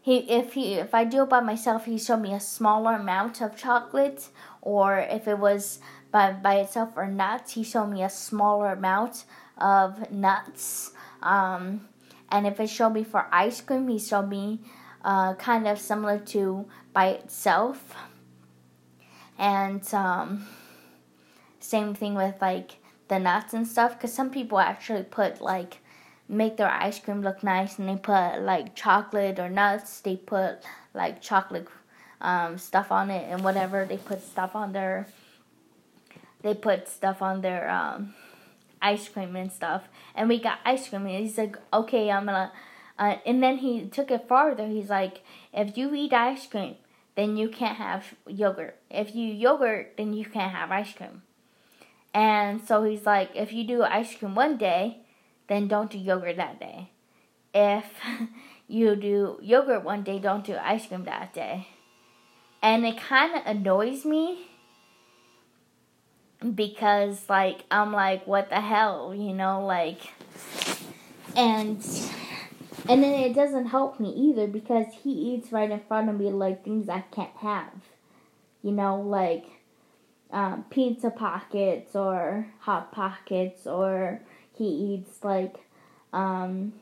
he, 0.00 0.18
if 0.30 0.54
he, 0.54 0.74
if 0.74 0.94
I 0.94 1.04
do 1.04 1.22
it 1.22 1.28
by 1.28 1.40
myself, 1.40 1.84
he 1.84 1.98
showed 1.98 2.20
me 2.20 2.32
a 2.32 2.40
smaller 2.40 2.94
amount 2.94 3.40
of 3.40 3.56
chocolate, 3.56 4.28
or 4.62 4.98
if 4.98 5.26
it 5.26 5.38
was 5.38 5.80
by 6.10 6.32
by 6.32 6.56
itself 6.56 6.90
or 6.96 7.06
nuts, 7.06 7.52
he 7.52 7.62
showed 7.62 7.88
me 7.88 8.02
a 8.02 8.10
smaller 8.10 8.72
amount 8.72 9.24
of 9.58 10.10
nuts. 10.10 10.92
Um, 11.22 11.88
and 12.30 12.46
if 12.46 12.60
it 12.60 12.68
showed 12.68 12.90
me 12.90 13.04
for 13.04 13.26
ice 13.32 13.60
cream, 13.60 13.88
he 13.88 13.98
showed 13.98 14.28
me 14.28 14.60
uh, 15.04 15.34
kind 15.34 15.66
of 15.66 15.78
similar 15.78 16.18
to 16.18 16.66
by 16.92 17.08
itself. 17.08 17.94
And 19.38 19.82
um, 19.94 20.46
same 21.60 21.94
thing 21.94 22.14
with 22.14 22.36
like 22.40 22.76
the 23.08 23.18
nuts 23.18 23.54
and 23.54 23.66
stuff, 23.66 23.94
because 23.94 24.12
some 24.12 24.30
people 24.30 24.58
actually 24.58 25.04
put 25.04 25.40
like 25.40 25.78
make 26.28 26.56
their 26.56 26.70
ice 26.70 26.98
cream 26.98 27.22
look 27.22 27.42
nice 27.42 27.78
and 27.78 27.88
they 27.88 27.96
put 27.96 28.40
like 28.42 28.74
chocolate 28.74 29.38
or 29.38 29.48
nuts. 29.48 30.00
They 30.00 30.16
put 30.16 30.58
like 30.94 31.22
chocolate 31.22 31.68
um, 32.20 32.58
stuff 32.58 32.92
on 32.92 33.10
it 33.10 33.26
and 33.30 33.42
whatever. 33.42 33.84
They 33.84 33.96
put 33.96 34.22
stuff 34.22 34.54
on 34.54 34.72
their 34.72 35.06
they 36.42 36.54
put 36.54 36.88
stuff 36.88 37.20
on 37.22 37.40
their 37.40 37.68
um, 37.70 38.14
ice 38.80 39.08
cream 39.08 39.34
and 39.36 39.50
stuff. 39.50 39.88
And 40.14 40.28
we 40.28 40.38
got 40.38 40.58
ice 40.64 40.88
cream 40.88 41.06
and 41.06 41.18
he's 41.18 41.38
like, 41.38 41.56
okay, 41.72 42.10
I'm 42.10 42.26
gonna 42.26 42.52
uh, 42.98 43.16
and 43.24 43.42
then 43.42 43.58
he 43.58 43.86
took 43.86 44.10
it 44.10 44.26
farther. 44.28 44.66
He's 44.66 44.90
like, 44.90 45.22
if 45.52 45.78
you 45.78 45.94
eat 45.94 46.12
ice 46.12 46.46
cream, 46.46 46.76
then 47.14 47.36
you 47.36 47.48
can't 47.48 47.76
have 47.76 48.14
yogurt. 48.26 48.76
If 48.90 49.14
you 49.14 49.32
yogurt, 49.32 49.94
then 49.96 50.12
you 50.12 50.24
can't 50.24 50.52
have 50.52 50.70
ice 50.70 50.92
cream. 50.92 51.22
And 52.12 52.66
so 52.66 52.82
he's 52.84 53.06
like, 53.06 53.30
if 53.34 53.52
you 53.52 53.64
do 53.64 53.82
ice 53.82 54.16
cream 54.16 54.34
one 54.34 54.56
day, 54.56 54.98
then 55.46 55.68
don't 55.68 55.90
do 55.90 55.98
yogurt 55.98 56.36
that 56.36 56.58
day. 56.58 56.90
If 57.54 57.86
you 58.68 58.96
do 58.96 59.38
yogurt 59.40 59.84
one 59.84 60.02
day, 60.02 60.18
don't 60.18 60.44
do 60.44 60.56
ice 60.56 60.86
cream 60.86 61.04
that 61.04 61.32
day. 61.32 61.68
And 62.60 62.84
it 62.84 62.98
kind 62.98 63.36
of 63.36 63.46
annoys 63.46 64.04
me 64.04 64.48
because, 66.54 67.28
like, 67.28 67.64
I'm 67.70 67.92
like, 67.92 68.26
what 68.26 68.48
the 68.48 68.60
hell, 68.60 69.14
you 69.14 69.32
know, 69.32 69.64
like, 69.64 70.00
and 71.36 71.80
and 72.88 73.02
then 73.02 73.12
it 73.12 73.34
doesn't 73.34 73.66
help 73.66 74.00
me 74.00 74.10
either 74.10 74.46
because 74.46 74.86
he 75.02 75.10
eats 75.10 75.52
right 75.52 75.70
in 75.70 75.80
front 75.80 76.08
of 76.08 76.18
me 76.18 76.30
like 76.30 76.64
things 76.64 76.88
I 76.88 77.00
can't 77.00 77.36
have. 77.36 77.72
You 78.62 78.72
know, 78.72 79.00
like 79.00 79.44
um, 80.30 80.64
pizza 80.70 81.10
pockets 81.10 81.94
or 81.94 82.46
hot 82.60 82.90
pockets, 82.90 83.66
or 83.66 84.20
he 84.56 84.64
eats 84.64 85.22
like 85.22 85.56
um, 86.12 86.72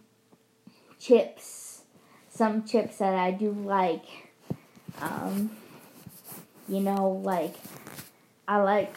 chips, 0.98 1.82
some 2.28 2.64
chips 2.64 2.98
that 2.98 3.14
I 3.14 3.32
do 3.32 3.50
like. 3.50 4.06
Um, 5.00 5.50
you 6.68 6.80
know, 6.80 7.20
like 7.24 7.56
I 8.46 8.58
like. 8.58 8.94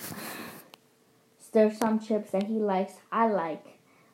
There's 1.52 1.80
some 1.80 2.00
chips 2.00 2.30
that 2.32 2.44
he 2.44 2.60
likes. 2.60 2.94
I 3.12 3.28
like. 3.28 3.66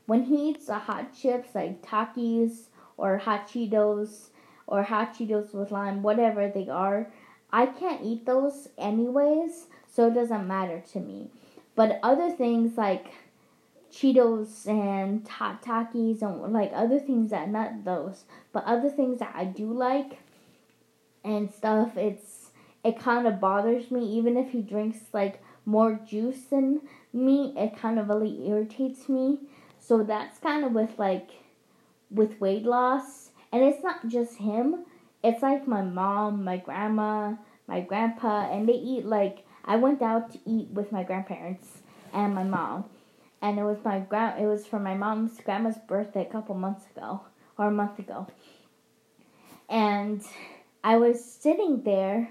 When 0.05 0.23
he 0.23 0.49
eats 0.49 0.67
the 0.67 0.79
hot 0.79 1.13
chips 1.13 1.53
like 1.53 1.81
Takis 1.81 2.67
or 2.97 3.17
hot 3.17 3.47
Cheetos 3.47 4.27
or 4.67 4.83
hot 4.83 5.15
Cheetos 5.15 5.53
with 5.53 5.71
lime, 5.71 6.01
whatever 6.03 6.49
they 6.49 6.69
are. 6.69 7.07
I 7.51 7.67
can't 7.67 8.03
eat 8.03 8.25
those 8.25 8.69
anyways, 8.77 9.67
so 9.91 10.07
it 10.07 10.13
doesn't 10.13 10.47
matter 10.47 10.83
to 10.93 10.99
me. 10.99 11.29
But 11.75 11.99
other 12.03 12.31
things 12.31 12.77
like 12.77 13.07
Cheetos 13.91 14.67
and 14.67 15.27
hot 15.27 15.61
Takis 15.61 16.21
and 16.21 16.53
like 16.53 16.71
other 16.73 16.99
things 16.99 17.31
that 17.31 17.49
not 17.49 17.85
those, 17.85 18.23
but 18.51 18.65
other 18.65 18.89
things 18.89 19.19
that 19.19 19.33
I 19.35 19.45
do 19.45 19.71
like 19.71 20.19
and 21.23 21.51
stuff, 21.51 21.95
it's 21.95 22.51
it 22.83 22.99
kind 22.99 23.25
of 23.25 23.39
bothers 23.39 23.89
me. 23.91 24.05
Even 24.17 24.37
if 24.37 24.51
he 24.51 24.61
drinks 24.61 24.99
like 25.13 25.41
more 25.65 25.99
juice 26.07 26.43
than 26.49 26.81
me, 27.13 27.53
it 27.57 27.77
kind 27.77 27.97
of 27.97 28.09
really 28.09 28.47
irritates 28.47 29.07
me. 29.09 29.39
So 29.79 30.03
that's 30.03 30.39
kind 30.39 30.65
of 30.65 30.73
with 30.73 30.99
like 30.99 31.29
with 32.09 32.39
weight 32.39 32.63
loss. 32.63 33.31
And 33.51 33.63
it's 33.63 33.83
not 33.83 34.07
just 34.07 34.37
him, 34.37 34.85
it's 35.25 35.41
like 35.41 35.67
my 35.67 35.81
mom, 35.81 36.43
my 36.43 36.57
grandma, 36.57 37.33
my 37.67 37.81
grandpa, 37.81 38.51
and 38.51 38.69
they 38.69 38.73
eat 38.73 39.05
like 39.05 39.45
I 39.63 39.75
went 39.77 40.01
out 40.01 40.31
to 40.33 40.39
eat 40.45 40.67
with 40.69 40.91
my 40.91 41.03
grandparents 41.03 41.79
and 42.13 42.35
my 42.35 42.43
mom. 42.43 42.85
And 43.41 43.57
it 43.57 43.63
was 43.63 43.77
my 43.83 43.99
grand 43.99 44.41
it 44.43 44.45
was 44.45 44.67
for 44.67 44.79
my 44.79 44.93
mom's 44.93 45.39
grandma's 45.41 45.77
birthday 45.87 46.21
a 46.21 46.31
couple 46.31 46.53
months 46.53 46.85
ago 46.95 47.21
or 47.57 47.67
a 47.67 47.71
month 47.71 47.97
ago. 47.97 48.27
And 49.67 50.21
I 50.83 50.97
was 50.97 51.23
sitting 51.23 51.81
there 51.81 52.29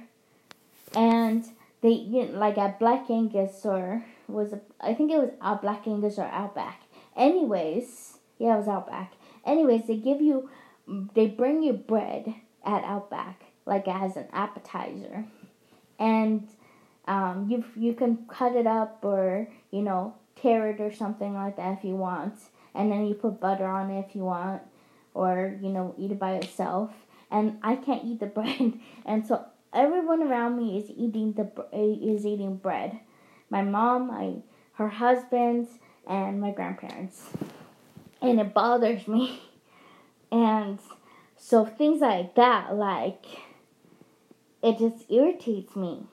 and 0.94 1.44
they 1.80 1.90
you 1.90 2.26
know, 2.26 2.38
like 2.38 2.58
at 2.58 2.78
Black 2.78 3.10
Angus 3.10 3.64
or 3.64 4.04
was 4.28 4.54
I 4.80 4.94
think 4.94 5.10
it 5.10 5.18
was 5.18 5.30
a 5.40 5.56
Black 5.56 5.88
Angus 5.88 6.18
or 6.18 6.26
Outback. 6.26 6.82
Anyways, 7.16 8.18
yeah, 8.38 8.54
it 8.54 8.58
was 8.58 8.68
Outback. 8.68 9.14
Anyways, 9.46 9.86
they 9.86 9.96
give 9.96 10.20
you, 10.20 10.48
they 11.14 11.26
bring 11.26 11.62
you 11.62 11.72
bread 11.72 12.34
at 12.64 12.84
Outback, 12.84 13.44
like 13.66 13.86
as 13.88 14.16
an 14.16 14.26
appetizer. 14.32 15.24
And 15.98 16.48
um, 17.06 17.46
you, 17.48 17.64
you 17.76 17.94
can 17.94 18.24
cut 18.28 18.56
it 18.56 18.66
up 18.66 19.04
or, 19.04 19.48
you 19.70 19.82
know, 19.82 20.14
tear 20.40 20.70
it 20.70 20.80
or 20.80 20.92
something 20.92 21.34
like 21.34 21.56
that 21.56 21.78
if 21.78 21.84
you 21.84 21.96
want. 21.96 22.34
And 22.74 22.90
then 22.90 23.06
you 23.06 23.14
put 23.14 23.40
butter 23.40 23.66
on 23.66 23.90
it 23.90 24.04
if 24.08 24.16
you 24.16 24.24
want. 24.24 24.62
Or, 25.12 25.56
you 25.62 25.68
know, 25.68 25.94
eat 25.96 26.10
it 26.10 26.18
by 26.18 26.32
itself. 26.34 26.90
And 27.30 27.58
I 27.62 27.76
can't 27.76 28.04
eat 28.04 28.20
the 28.20 28.26
bread. 28.38 28.80
And 29.06 29.26
so 29.26 29.44
everyone 29.72 30.22
around 30.22 30.56
me 30.56 30.78
is 30.78 30.90
eating 30.90 31.32
the 31.32 31.50
is 31.72 32.24
eating 32.24 32.56
bread. 32.56 32.98
My 33.50 33.62
mom, 33.62 34.08
my 34.08 34.36
her 34.72 34.88
husband, 34.88 35.68
and 36.08 36.40
my 36.40 36.50
grandparents 36.50 37.28
and 38.24 38.40
it 38.40 38.54
bothers 38.54 39.06
me. 39.06 39.40
And 40.32 40.80
so 41.36 41.64
things 41.64 42.00
like 42.00 42.34
that, 42.34 42.74
like, 42.74 43.24
it 44.62 44.78
just 44.78 45.04
irritates 45.10 45.76
me. 45.76 46.06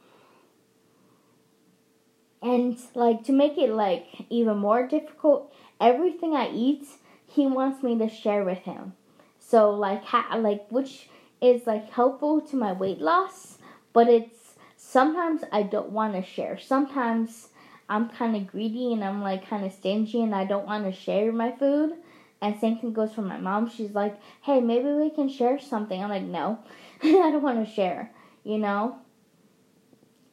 And 2.44 2.78
like 2.96 3.24
to 3.26 3.32
make 3.32 3.58
it 3.58 3.72
like 3.72 4.06
even 4.30 4.58
more 4.58 4.88
difficult, 4.88 5.54
everything 5.80 6.36
I 6.36 6.52
eat, 6.52 6.86
he 7.26 7.48
wants 7.48 7.82
me 7.82 7.98
to 8.00 8.10
share 8.10 8.44
with 8.44 8.60
him. 8.60 8.94
So 9.40 9.72
like 9.72 10.04
ha- 10.04 10.36
like 10.38 10.68
which 10.70 11.08
is 11.40 11.66
like 11.66 11.90
helpful 11.92 12.42
to 12.42 12.56
my 12.56 12.74
weight 12.74 13.00
loss, 13.00 13.58
but 13.94 14.08
it's 14.08 14.56
sometimes 14.76 15.44
I 15.52 15.64
don't 15.64 15.92
want 15.92 16.14
to 16.14 16.24
share. 16.24 16.60
Sometimes 16.60 17.50
I'm 17.88 18.10
kind 18.10 18.36
of 18.36 18.48
greedy 18.48 18.94
and 18.94 19.04
I'm 19.04 19.22
like 19.22 19.48
kind 19.48 19.66
of 19.66 19.74
stingy 19.74 20.22
and 20.22 20.34
I 20.34 20.46
don't 20.46 20.66
want 20.66 20.86
to 20.86 20.92
share 20.92 21.32
my 21.32 21.52
food. 21.52 21.94
And 22.42 22.60
same 22.60 22.80
thing 22.80 22.94
goes 22.94 23.14
for 23.14 23.22
my 23.22 23.38
mom. 23.38 23.70
She's 23.70 23.92
like, 23.92 24.20
hey, 24.42 24.62
maybe 24.62 24.92
we 24.92 25.12
can 25.12 25.30
share 25.30 25.60
something. 25.60 26.02
I'm 26.02 26.10
like, 26.10 26.24
no, 26.24 26.58
I 27.04 27.10
don't 27.10 27.44
want 27.44 27.66
to 27.66 27.72
share, 27.72 28.12
you 28.44 28.58
know? 28.58 28.98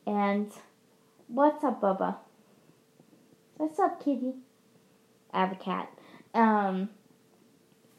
And 0.06 0.50
what's 1.26 1.62
up, 1.62 1.82
Bubba? 1.82 2.16
What's 3.58 3.78
up, 3.78 4.02
kitty? 4.02 4.32
I 5.32 5.40
have 5.40 5.52
a 5.52 5.56
cat. 5.56 5.90
Um, 6.32 6.88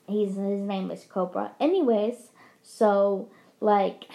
he's 0.07 0.35
his 0.35 0.61
name 0.61 0.89
is 0.89 1.03
Cobra. 1.03 1.51
Anyways, 1.59 2.29
so 2.63 3.29
like, 3.59 4.05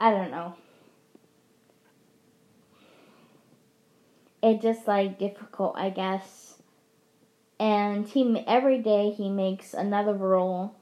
I 0.00 0.10
don't 0.10 0.30
know. 0.30 0.54
It's 4.42 4.62
just 4.62 4.86
like 4.86 5.18
difficult, 5.18 5.76
I 5.76 5.90
guess. 5.90 6.55
And 7.58 8.06
he 8.06 8.44
every 8.46 8.78
day 8.78 9.10
he 9.10 9.30
makes 9.30 9.72
another 9.72 10.12
rule 10.12 10.74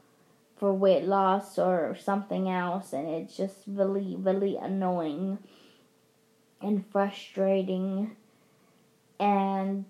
for 0.57 0.73
weight 0.73 1.05
loss 1.05 1.59
or 1.59 1.97
something 2.01 2.49
else, 2.49 2.93
and 2.93 3.09
it's 3.09 3.37
just 3.37 3.59
really, 3.67 4.17
really 4.17 4.57
annoying 4.57 5.39
and 6.61 6.85
frustrating. 6.91 8.17
And 9.21 9.85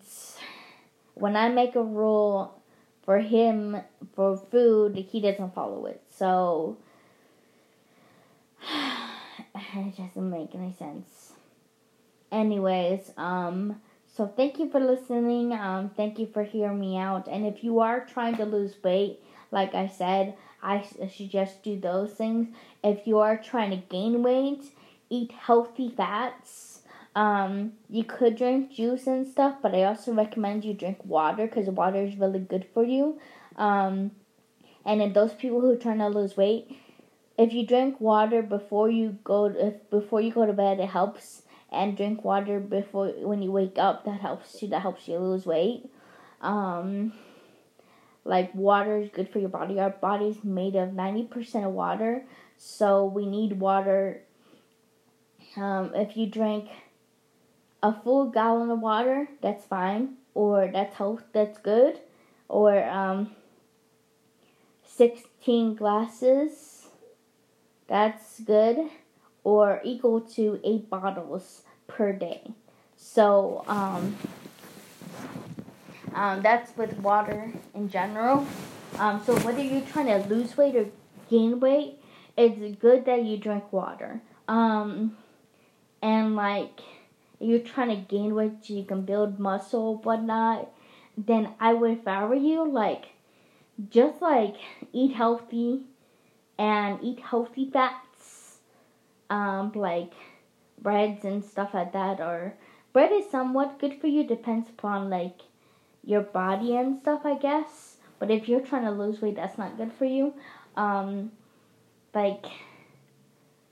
when 1.15 1.37
I 1.37 1.49
make 1.49 1.75
a 1.75 1.83
rule 1.83 2.61
for 3.03 3.19
him 3.21 3.77
for 4.15 4.37
food, 4.37 4.97
he 4.97 5.21
doesn't 5.21 5.55
follow 5.55 5.87
it. 5.87 6.03
So 6.11 6.77
it 9.55 9.97
doesn't 9.97 10.31
make 10.31 10.55
any 10.55 10.75
sense. 10.79 11.33
Anyways, 12.33 13.13
um, 13.17 13.81
so 14.17 14.27
thank 14.27 14.59
you 14.61 14.71
for 14.71 14.79
listening. 14.79 15.53
Um, 15.53 15.91
thank 15.97 16.19
you 16.21 16.29
for 16.33 16.45
hearing 16.45 16.79
me 16.79 16.97
out. 16.97 17.27
And 17.27 17.45
if 17.45 17.65
you 17.65 17.81
are 17.81 18.07
trying 18.07 18.37
to 18.37 18.45
lose 18.45 18.77
weight, 18.83 19.21
like 19.51 19.75
I 19.75 19.89
said, 19.89 20.35
I 20.63 20.87
suggest 21.17 21.63
do 21.63 21.79
those 21.79 22.13
things. 22.13 22.55
If 22.83 23.07
you 23.07 23.19
are 23.19 23.37
trying 23.37 23.71
to 23.71 23.77
gain 23.77 24.23
weight, 24.23 24.65
eat 25.11 25.33
healthy 25.33 25.93
fats. 25.97 26.83
Um, 27.17 27.73
you 27.89 28.05
could 28.05 28.37
drink 28.37 28.73
juice 28.73 29.07
and 29.07 29.27
stuff, 29.27 29.57
but 29.63 29.75
I 29.75 29.85
also 29.85 30.13
recommend 30.13 30.65
you 30.65 30.75
drink 30.75 30.99
water 31.05 31.47
because 31.47 31.69
water 31.69 32.05
is 32.05 32.17
really 32.17 32.41
good 32.41 32.67
for 32.73 32.85
you. 32.85 33.21
Um, 33.57 34.13
and 34.85 35.01
in 35.01 35.13
those 35.13 35.33
people 35.33 35.61
who 35.61 35.73
are 35.73 35.77
trying 35.77 35.99
to 35.99 36.09
lose 36.09 36.37
weight, 36.37 36.77
if 37.39 37.53
you 37.53 37.67
drink 37.67 38.01
water 38.01 38.43
before 38.43 38.91
you 38.91 39.19
go 39.25 39.49
to, 39.49 39.67
if, 39.69 39.91
before 39.91 40.21
you 40.21 40.33
go 40.33 40.47
to 40.47 40.53
bed, 40.53 40.79
it 40.79 40.89
helps. 40.89 41.43
And 41.75 41.97
drink 41.97 42.25
water 42.25 42.61
before 42.61 43.09
when 43.09 43.43
you 43.43 43.51
wake 43.51 43.79
up. 43.79 44.05
That 44.05 44.21
helps 44.21 44.63
you. 44.63 44.69
That 44.69 44.83
helps 44.83 45.09
you 45.09 45.19
lose 45.19 45.45
weight. 45.45 45.91
Um, 46.41 47.13
like 48.25 48.55
water 48.55 48.99
is 48.99 49.11
good 49.11 49.29
for 49.29 49.39
your 49.39 49.49
body. 49.49 49.79
Our 49.79 49.91
body 49.91 50.27
is 50.27 50.43
made 50.43 50.77
of 50.77 50.91
90% 50.91 51.67
of 51.67 51.73
water, 51.73 52.25
so 52.57 53.05
we 53.05 53.27
need 53.27 53.61
water. 53.61 54.23
Um, 55.57 55.93
if 55.95 56.17
you 56.17 56.27
drink 56.27 56.69
a 57.83 57.93
full 57.93 58.31
gallon 58.31 58.71
of 58.71 58.81
water, 58.81 59.29
that's 59.43 59.65
fine, 59.65 60.15
or 60.35 60.71
that's 60.73 60.97
health, 60.97 61.23
that's 61.33 61.59
good, 61.59 62.01
or 62.49 62.83
um, 62.89 63.33
16 64.87 65.75
glasses, 65.75 66.89
that's 67.87 68.41
good, 68.41 68.89
or 69.45 69.81
equal 69.85 70.21
to 70.21 70.61
eight 70.65 70.91
bottles 70.91 71.63
per 71.87 72.13
day. 72.13 72.51
So, 72.97 73.65
um, 73.69 74.17
um, 76.15 76.43
that's 76.43 76.77
with 76.77 76.99
water 76.99 77.53
in 77.75 77.89
general. 77.89 78.47
Um, 78.99 79.23
so 79.25 79.37
whether 79.41 79.63
you're 79.63 79.83
trying 79.83 80.07
to 80.07 80.29
lose 80.29 80.57
weight 80.57 80.77
or 80.77 80.87
gain 81.29 81.61
weight, 81.61 81.99
it's 82.37 82.77
good 82.81 83.05
that 83.07 83.25
you 83.25 83.37
drink 83.37 83.73
water. 83.73 84.21
Um, 84.49 85.17
and 86.01 86.37
like 86.37 86.81
you're 87.41 87.59
trying 87.61 87.89
to 87.89 87.97
gain 87.97 88.35
weight 88.35 88.53
so 88.63 88.75
you 88.75 88.85
can 88.85 89.03
build 89.05 89.39
muscle, 89.39 89.97
whatnot, 89.99 90.69
then 91.17 91.55
I 91.61 91.73
would 91.73 91.99
if 91.99 92.09
I 92.09 92.25
were 92.25 92.35
you, 92.35 92.69
like 92.69 93.07
just 93.91 94.23
like 94.23 94.55
eat 94.93 95.15
healthy 95.15 95.83
and 96.59 96.99
eat 97.03 97.21
healthy 97.21 97.71
fats, 97.71 98.07
um, 99.31 99.73
like 99.75 100.13
breads 100.81 101.25
and 101.25 101.45
stuff 101.45 101.75
like 101.75 101.93
that. 101.93 102.21
Or 102.21 102.55
bread 102.93 103.13
is 103.13 103.31
somewhat 103.31 103.79
good 103.79 104.01
for 104.01 104.07
you, 104.07 104.25
depends 104.25 104.69
upon 104.71 105.11
like 105.11 105.41
your 106.05 106.23
body 106.23 106.77
and 106.77 106.99
stuff, 106.99 107.23
I 107.25 107.37
guess. 107.37 107.97
But 108.19 108.31
if 108.31 108.49
you're 108.49 108.61
trying 108.61 108.85
to 108.85 108.91
lose 108.91 109.21
weight, 109.21 109.37
that's 109.37 109.59
not 109.59 109.77
good 109.77 109.93
for 109.93 110.05
you. 110.05 110.35
Um, 110.77 111.33
like, 112.15 112.47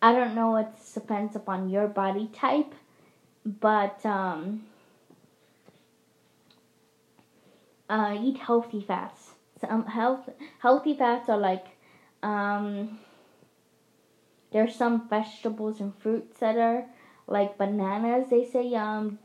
I 0.00 0.12
don't 0.12 0.34
know, 0.34 0.56
it 0.56 0.68
depends 0.94 1.36
upon 1.36 1.70
your 1.70 1.86
body 1.86 2.28
type, 2.32 2.74
but 3.46 4.04
um, 4.04 4.64
uh, 7.88 8.18
eat 8.20 8.38
healthy 8.38 8.80
fats. 8.80 9.30
Some 9.60 9.86
health 9.86 10.28
healthy 10.58 10.96
fats 10.96 11.28
are 11.28 11.38
like 11.38 11.66
um, 12.22 12.98
there's 14.52 14.74
some 14.74 15.08
vegetables 15.08 15.80
and 15.80 15.94
fruits 15.96 16.38
that 16.38 16.56
are 16.56 16.86
like 17.26 17.58
bananas. 17.58 18.28
They 18.30 18.44
say 18.44 18.74
um, 18.74 19.18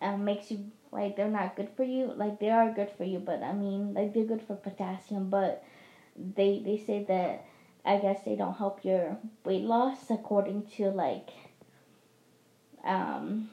um 0.00 0.24
makes 0.24 0.50
you 0.50 0.64
like 0.92 1.16
they're 1.16 1.28
not 1.28 1.56
good 1.56 1.68
for 1.76 1.84
you. 1.84 2.12
Like 2.16 2.40
they 2.40 2.50
are 2.50 2.72
good 2.72 2.90
for 2.90 3.04
you, 3.04 3.18
but 3.18 3.42
I 3.42 3.52
mean 3.52 3.94
like 3.94 4.14
they're 4.14 4.24
good 4.24 4.42
for 4.42 4.54
potassium, 4.56 5.30
but 5.30 5.62
they 6.16 6.62
they 6.64 6.76
say 6.76 7.04
that 7.04 7.44
I 7.84 7.98
guess 7.98 8.22
they 8.24 8.36
don't 8.36 8.56
help 8.56 8.84
your 8.84 9.18
weight 9.44 9.64
loss 9.64 10.10
according 10.10 10.64
to 10.76 10.90
like 10.90 11.30
um 12.84 13.48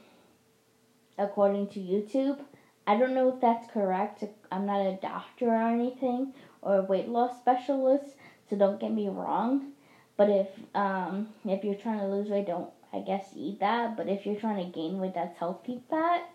according 1.17 1.67
to 1.69 1.79
YouTube. 1.79 2.39
I 2.85 2.97
don't 2.97 3.13
know 3.13 3.33
if 3.33 3.41
that's 3.41 3.69
correct. 3.71 4.23
I'm 4.51 4.65
not 4.65 4.79
a 4.85 4.97
doctor 5.01 5.49
or 5.49 5.67
anything 5.67 6.33
or 6.61 6.77
a 6.77 6.83
weight 6.83 7.09
loss 7.09 7.37
specialist, 7.37 8.15
so 8.49 8.55
don't 8.55 8.79
get 8.79 8.93
me 8.93 9.09
wrong. 9.09 9.73
But 10.17 10.29
if 10.29 10.47
um 10.75 11.29
if 11.45 11.63
you're 11.63 11.75
trying 11.75 11.99
to 11.99 12.07
lose 12.07 12.29
weight, 12.29 12.47
don't 12.47 12.69
I 12.91 12.99
guess 12.99 13.29
eat 13.35 13.59
that. 13.59 13.95
But 13.95 14.09
if 14.09 14.25
you're 14.25 14.39
trying 14.39 14.65
to 14.65 14.71
gain 14.71 14.99
weight, 14.99 15.13
that's 15.13 15.37
healthy 15.37 15.81
fat. 15.89 16.29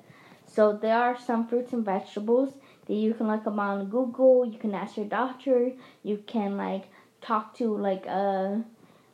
So 0.47 0.73
there 0.73 0.97
are 0.97 1.18
some 1.18 1.47
fruits 1.47 1.73
and 1.73 1.85
vegetables 1.85 2.55
that 2.87 2.95
you 2.95 3.14
can 3.14 3.29
look 3.29 3.47
up 3.47 3.59
on 3.59 3.87
Google. 3.87 4.45
You 4.45 4.59
can 4.59 4.75
ask 4.75 4.97
your 4.97 5.07
doctor. 5.07 5.73
You 6.03 6.23
can 6.27 6.57
like 6.57 6.85
talk 7.21 7.57
to 7.59 7.77
like 7.77 8.07
a 8.07 8.64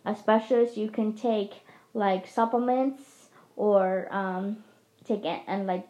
a 0.05 0.15
specialist. 0.15 0.77
You 0.77 0.91
can 0.91 1.15
take 1.15 1.63
like 1.95 2.27
supplements 2.27 3.29
or 3.57 4.09
um, 4.11 4.59
take 5.05 5.25
it 5.25 5.43
and 5.47 5.67
like 5.67 5.87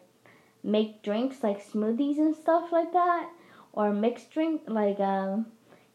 make 0.63 1.03
drinks 1.03 1.43
like 1.43 1.65
smoothies 1.65 2.17
and 2.17 2.35
stuff 2.35 2.71
like 2.71 2.91
that, 2.93 3.29
or 3.73 3.93
mixed 3.93 4.31
drink 4.31 4.61
like 4.67 4.99
um 4.99 5.47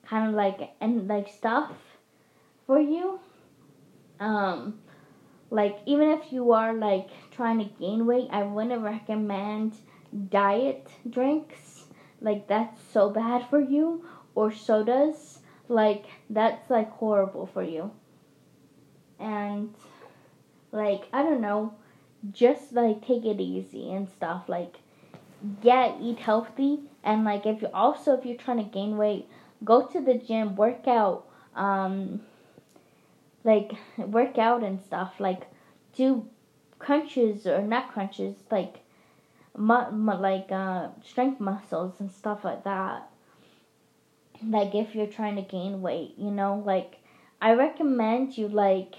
kind 0.04 0.28
of 0.28 0.34
like 0.34 0.70
and 0.80 1.08
like 1.08 1.28
stuff 1.28 1.72
for 2.66 2.78
you. 2.80 3.20
Um, 4.20 4.80
like 5.50 5.78
even 5.86 6.10
if 6.10 6.32
you 6.32 6.52
are 6.52 6.74
like 6.74 7.08
trying 7.30 7.58
to 7.58 7.64
gain 7.78 8.06
weight, 8.06 8.28
I 8.30 8.42
wouldn't 8.42 8.82
recommend 8.82 9.74
diet 10.30 10.88
drinks. 11.08 11.84
Like 12.20 12.48
that's 12.48 12.80
so 12.92 13.10
bad 13.10 13.48
for 13.48 13.60
you 13.60 14.04
or 14.34 14.52
sodas. 14.52 15.40
Like 15.68 16.06
that's 16.30 16.70
like 16.70 16.90
horrible 16.92 17.46
for 17.46 17.62
you. 17.62 17.90
And 19.18 19.74
like 20.72 21.04
I 21.12 21.22
don't 21.22 21.40
know, 21.40 21.74
just 22.32 22.72
like 22.72 23.06
take 23.06 23.24
it 23.24 23.40
easy 23.40 23.92
and 23.92 24.08
stuff. 24.08 24.48
Like 24.48 24.76
yeah, 25.62 25.94
eat 26.00 26.18
healthy 26.18 26.80
and 27.02 27.24
like 27.24 27.46
if 27.46 27.62
you 27.62 27.68
also 27.74 28.16
if 28.16 28.24
you're 28.24 28.36
trying 28.36 28.58
to 28.58 28.64
gain 28.64 28.96
weight, 28.96 29.28
go 29.62 29.86
to 29.86 30.00
the 30.00 30.14
gym, 30.14 30.56
work 30.56 30.88
out. 30.88 31.26
Um, 31.54 32.22
like 33.44 33.72
work 33.98 34.38
out 34.38 34.62
and 34.62 34.80
stuff 34.80 35.14
like 35.20 35.42
do 35.94 36.26
crunches 36.78 37.46
or 37.46 37.62
not 37.62 37.92
crunches 37.92 38.36
like 38.50 38.80
mu- 39.56 39.90
mu- 39.92 40.14
like 40.14 40.50
uh, 40.50 40.88
strength 41.04 41.40
muscles 41.40 42.00
and 42.00 42.10
stuff 42.10 42.44
like 42.44 42.64
that. 42.64 43.08
Like 44.46 44.74
if 44.74 44.94
you're 44.94 45.06
trying 45.06 45.36
to 45.36 45.42
gain 45.42 45.80
weight 45.80 46.14
you 46.18 46.30
know 46.30 46.62
like 46.66 46.98
i 47.40 47.54
recommend 47.54 48.36
you 48.36 48.48
like 48.48 48.96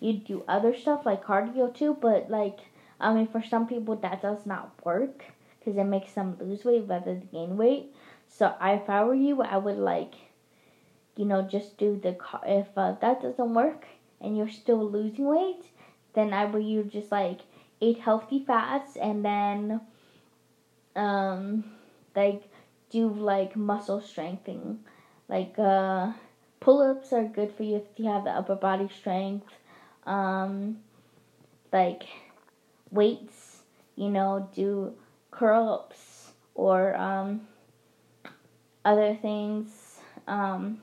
you 0.00 0.14
do 0.14 0.42
other 0.48 0.74
stuff 0.76 1.06
like 1.06 1.24
cardio 1.24 1.72
too 1.72 1.96
but 2.00 2.28
like 2.30 2.58
i 3.00 3.14
mean 3.14 3.26
for 3.26 3.42
some 3.42 3.66
people 3.66 3.96
that 3.96 4.20
does 4.20 4.44
not 4.44 4.72
work 4.84 5.24
because 5.58 5.78
it 5.78 5.84
makes 5.84 6.12
them 6.12 6.36
lose 6.40 6.64
weight 6.64 6.84
rather 6.86 7.14
than 7.14 7.28
gain 7.32 7.56
weight. 7.56 7.94
So 8.28 8.54
if 8.60 8.90
i 8.90 9.04
were 9.04 9.14
you 9.14 9.42
i 9.42 9.56
would 9.56 9.78
like 9.78 10.14
you 11.16 11.24
know, 11.24 11.42
just 11.42 11.78
do 11.78 11.98
the 12.02 12.12
car. 12.14 12.42
If 12.46 12.68
uh, 12.76 12.92
that 13.00 13.22
doesn't 13.22 13.54
work 13.54 13.86
and 14.20 14.36
you're 14.36 14.48
still 14.50 14.88
losing 14.88 15.26
weight, 15.26 15.64
then 16.14 16.32
I 16.32 16.44
would 16.46 16.64
you 16.64 16.84
just 16.84 17.12
like 17.12 17.40
eat 17.80 17.98
healthy 17.98 18.44
fats 18.44 18.96
and 18.96 19.24
then 19.24 19.80
um 20.94 21.64
like 22.14 22.42
do 22.90 23.08
like 23.08 23.56
muscle 23.56 24.00
strengthening. 24.00 24.78
Like 25.28 25.58
uh 25.58 26.12
pull 26.60 26.80
ups 26.82 27.12
are 27.12 27.24
good 27.24 27.52
for 27.52 27.62
you 27.64 27.76
if 27.76 27.98
you 27.98 28.06
have 28.06 28.24
the 28.24 28.30
upper 28.30 28.54
body 28.56 28.88
strength. 28.88 29.46
um, 30.06 30.78
like 31.72 32.04
weights, 32.90 33.62
you 33.96 34.08
know, 34.08 34.48
do 34.54 34.94
curl 35.30 35.68
ups 35.68 36.32
or 36.54 36.94
um, 36.96 37.42
other 38.84 39.14
things 39.14 40.00
um, 40.26 40.80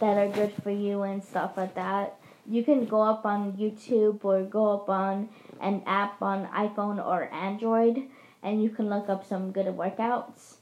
that 0.00 0.16
are 0.16 0.28
good 0.28 0.52
for 0.62 0.70
you 0.70 1.02
and 1.02 1.22
stuff 1.22 1.56
like 1.56 1.74
that. 1.74 2.18
You 2.46 2.62
can 2.62 2.84
go 2.86 3.00
up 3.00 3.24
on 3.24 3.52
YouTube 3.52 4.24
or 4.24 4.42
go 4.42 4.74
up 4.74 4.88
on 4.88 5.28
an 5.60 5.82
app 5.86 6.20
on 6.20 6.46
iPhone 6.48 7.04
or 7.04 7.32
Android 7.32 8.02
and 8.42 8.62
you 8.62 8.68
can 8.68 8.90
look 8.90 9.08
up 9.08 9.26
some 9.26 9.50
good 9.50 9.66
workouts. 9.66 10.56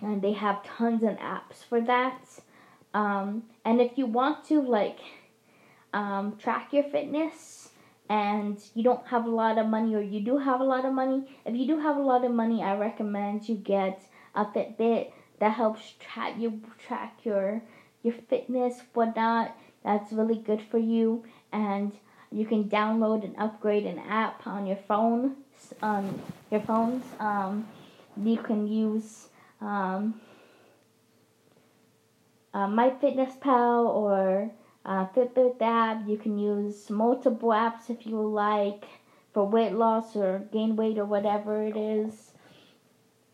And 0.00 0.22
they 0.22 0.32
have 0.32 0.62
tons 0.64 1.02
of 1.02 1.16
apps 1.18 1.64
for 1.68 1.80
that. 1.82 2.22
Um, 2.94 3.44
and 3.64 3.80
if 3.80 3.98
you 3.98 4.06
want 4.06 4.44
to, 4.46 4.62
like, 4.62 4.98
um, 5.92 6.36
track 6.36 6.72
your 6.72 6.84
fitness 6.84 7.70
and 8.08 8.58
you 8.74 8.82
don't 8.82 9.06
have 9.08 9.26
a 9.26 9.30
lot 9.30 9.58
of 9.58 9.66
money 9.66 9.94
or 9.94 10.00
you 10.00 10.20
do 10.20 10.38
have 10.38 10.60
a 10.60 10.64
lot 10.64 10.84
of 10.84 10.92
money, 10.92 11.28
if 11.44 11.54
you 11.54 11.66
do 11.66 11.78
have 11.80 11.96
a 11.96 12.02
lot 12.02 12.24
of 12.24 12.30
money, 12.30 12.62
I 12.62 12.76
recommend 12.76 13.48
you 13.48 13.56
get 13.56 14.02
a 14.34 14.44
Fitbit 14.44 15.12
that 15.40 15.52
helps 15.52 15.94
track 15.98 16.34
you 16.38 16.60
track 16.78 17.18
your 17.24 17.62
your 18.02 18.14
fitness, 18.28 18.80
whatnot. 18.94 19.56
That's 19.84 20.12
really 20.12 20.38
good 20.38 20.62
for 20.70 20.78
you, 20.78 21.24
and 21.52 21.92
you 22.30 22.44
can 22.44 22.64
download 22.64 23.24
and 23.24 23.34
upgrade 23.38 23.86
an 23.86 23.98
app 23.98 24.46
on 24.46 24.66
your 24.66 24.78
phone, 24.88 25.36
um, 25.82 26.20
your 26.50 26.60
phones. 26.60 27.04
Um, 27.18 27.66
you 28.22 28.36
can 28.36 28.66
use 28.66 29.28
um, 29.60 30.20
uh, 32.52 32.66
MyFitnessPal 32.66 33.86
or 33.86 34.50
uh, 34.84 35.06
Fitbit 35.14 35.60
app. 35.60 36.08
You 36.08 36.16
can 36.16 36.38
use 36.38 36.90
multiple 36.90 37.50
apps 37.50 37.88
if 37.88 38.06
you 38.06 38.20
like 38.20 38.84
for 39.32 39.46
weight 39.46 39.72
loss 39.72 40.16
or 40.16 40.42
gain 40.52 40.76
weight 40.76 40.98
or 40.98 41.04
whatever 41.04 41.62
it 41.62 41.76
is. 41.76 42.32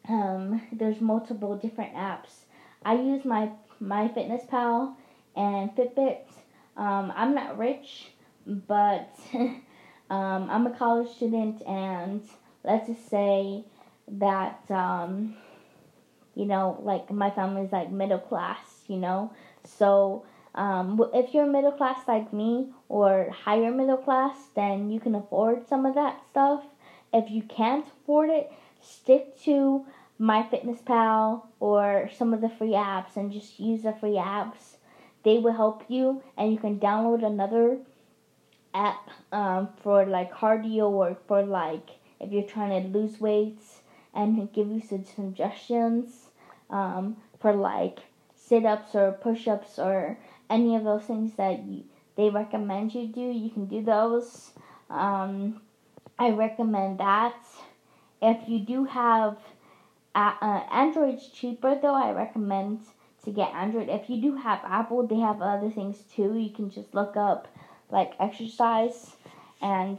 Um, 0.08 0.62
there's 0.72 1.00
multiple 1.00 1.56
different 1.56 1.94
apps. 1.94 2.44
I 2.84 2.94
use 2.94 3.24
my 3.24 3.50
MyFitnessPal 3.82 4.94
and 5.34 5.70
Fitbit. 5.76 6.20
Um, 6.76 7.12
I'm 7.16 7.34
not 7.34 7.58
rich, 7.58 8.08
but 8.46 9.18
um, 9.34 9.60
I'm 10.10 10.66
a 10.66 10.76
college 10.76 11.10
student, 11.16 11.62
and 11.66 12.22
let's 12.64 12.86
just 12.86 13.08
say 13.08 13.64
that 14.08 14.70
um, 14.70 15.36
you 16.34 16.44
know, 16.44 16.78
like 16.82 17.10
my 17.10 17.30
family's 17.30 17.72
like 17.72 17.90
middle 17.90 18.18
class, 18.18 18.84
you 18.88 18.96
know, 18.96 19.32
so 19.64 20.24
um, 20.54 21.02
if 21.12 21.34
you're 21.34 21.46
middle 21.46 21.72
class 21.72 21.98
like 22.08 22.32
me 22.32 22.68
or 22.88 23.30
higher 23.30 23.70
middle 23.70 23.98
class, 23.98 24.36
then 24.54 24.90
you 24.90 25.00
can 25.00 25.14
afford 25.14 25.68
some 25.68 25.84
of 25.84 25.94
that 25.94 26.20
stuff. 26.30 26.62
If 27.12 27.30
you 27.30 27.42
can't 27.42 27.86
afford 27.86 28.30
it, 28.30 28.50
stick 28.80 29.38
to 29.42 29.84
MyFitnessPal 30.20 31.42
or 31.60 32.10
some 32.16 32.32
of 32.32 32.40
the 32.40 32.48
free 32.48 32.72
apps 32.72 33.16
and 33.16 33.32
just 33.32 33.60
use 33.60 33.82
the 33.82 33.92
free 33.92 34.16
apps. 34.16 34.76
They 35.24 35.38
will 35.38 35.52
help 35.52 35.84
you, 35.88 36.22
and 36.36 36.52
you 36.52 36.58
can 36.58 36.78
download 36.78 37.26
another 37.26 37.78
app 38.72 39.10
um, 39.32 39.68
for 39.82 40.06
like 40.06 40.32
cardio 40.32 40.88
or 40.90 41.16
for 41.26 41.42
like 41.42 41.90
if 42.20 42.32
you're 42.32 42.42
trying 42.42 42.82
to 42.82 42.98
lose 42.98 43.20
weight 43.20 43.58
and 44.14 44.52
give 44.52 44.68
you 44.68 44.80
some 44.80 45.04
suggestions 45.04 46.30
um, 46.70 47.16
for 47.40 47.52
like 47.52 47.98
sit 48.34 48.64
ups 48.64 48.94
or 48.94 49.12
push 49.12 49.46
ups 49.48 49.78
or 49.78 50.18
any 50.48 50.76
of 50.76 50.84
those 50.84 51.04
things 51.04 51.34
that 51.36 51.64
you, 51.64 51.84
they 52.16 52.30
recommend 52.30 52.94
you 52.94 53.06
do, 53.06 53.20
you 53.20 53.50
can 53.50 53.66
do 53.66 53.82
those. 53.82 54.52
Um, 54.88 55.60
I 56.18 56.30
recommend 56.30 56.98
that. 56.98 57.36
If 58.22 58.48
you 58.48 58.60
do 58.60 58.84
have 58.84 59.36
uh, 60.16 60.32
uh, 60.40 60.62
Android's 60.72 61.28
cheaper 61.28 61.78
though, 61.80 61.94
I 61.94 62.12
recommend 62.12 62.80
to 63.24 63.30
get 63.30 63.52
Android. 63.54 63.90
If 63.90 64.08
you 64.08 64.22
do 64.22 64.36
have 64.36 64.60
Apple, 64.64 65.06
they 65.06 65.18
have 65.18 65.42
other 65.42 65.70
things 65.70 65.98
too. 66.14 66.34
You 66.34 66.50
can 66.50 66.70
just 66.70 66.94
look 66.94 67.16
up 67.16 67.46
like 67.90 68.14
exercise 68.18 69.14
and 69.60 69.98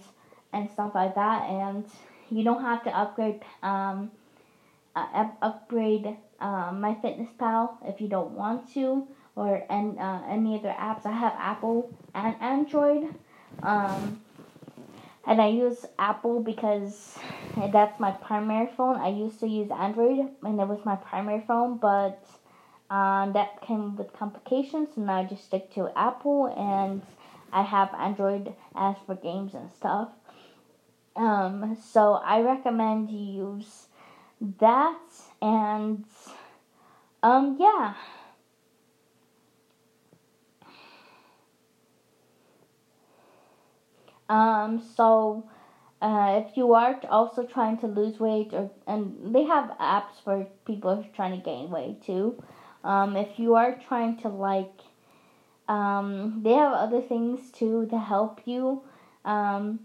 and 0.52 0.70
stuff 0.72 0.96
like 0.96 1.14
that, 1.16 1.44
and 1.44 1.86
you 2.32 2.44
don't 2.44 2.62
have 2.62 2.84
to 2.86 2.90
upgrade 2.90 3.44
um, 3.62 4.10
uh, 4.96 5.28
upgrade 5.44 6.18
uh, 6.40 6.72
MyFitnessPal 6.72 7.78
if 7.86 8.02
you 8.02 8.08
don't 8.08 8.32
want 8.32 8.74
to 8.74 9.08
or 9.36 9.64
and 9.70 10.00
uh, 10.00 10.22
any 10.28 10.58
other 10.58 10.74
apps. 10.80 11.06
I 11.06 11.12
have 11.12 11.34
Apple 11.38 11.94
and 12.16 12.36
Android, 12.42 13.14
um, 13.62 14.20
and 15.28 15.42
I 15.42 15.48
use 15.48 15.86
Apple 16.00 16.42
because 16.42 17.20
that's 17.72 18.00
my 18.00 18.12
primary 18.12 18.72
phone. 18.78 18.96
I 18.96 19.10
used 19.10 19.42
to 19.42 19.48
use 19.48 19.70
Android 19.70 20.30
and 20.44 20.60
it 20.60 20.68
was 20.68 20.80
my 20.86 20.96
primary 20.96 21.44
phone, 21.46 21.78
but 21.78 22.24
um, 22.90 23.34
that 23.34 23.62
came 23.62 23.98
with 23.98 24.14
complications, 24.14 24.96
now 24.96 25.18
I 25.18 25.26
just 25.26 25.44
stick 25.44 25.74
to 25.74 25.92
Apple 25.98 26.48
and 26.58 27.02
I 27.52 27.62
have 27.62 27.94
Android 27.94 28.54
as 28.76 28.96
for 29.06 29.16
games 29.16 29.54
and 29.54 29.70
stuff. 29.72 30.10
Um, 31.18 31.78
so 31.82 32.14
I 32.14 32.42
recommend 32.42 33.10
you 33.10 33.44
use 33.44 33.88
that 34.60 35.00
and 35.42 36.06
um 37.24 37.58
yeah. 37.60 37.96
Um, 44.30 44.80
so 44.80 45.44
uh, 46.02 46.44
if 46.46 46.58
you 46.58 46.74
are 46.74 47.00
also 47.10 47.44
trying 47.46 47.78
to 47.80 47.88
lose 47.88 48.20
weight, 48.20 48.54
or 48.54 48.70
and 48.86 49.34
they 49.36 49.44
have 49.44 49.72
apps 49.80 50.22
for 50.24 50.48
people 50.66 51.06
trying 51.14 51.38
to 51.38 51.44
gain 51.44 51.70
weight 51.70 52.02
too. 52.02 52.42
Um, 52.84 53.16
if 53.18 53.40
you 53.40 53.56
are 53.56 53.78
trying 53.88 54.18
to 54.18 54.30
like, 54.30 54.80
um, 55.68 56.42
they 56.44 56.54
have 56.54 56.74
other 56.74 57.02
things 57.02 57.52
too 57.52 57.88
to 57.88 58.00
help 58.00 58.42
you. 58.46 58.84
Um, 59.26 59.80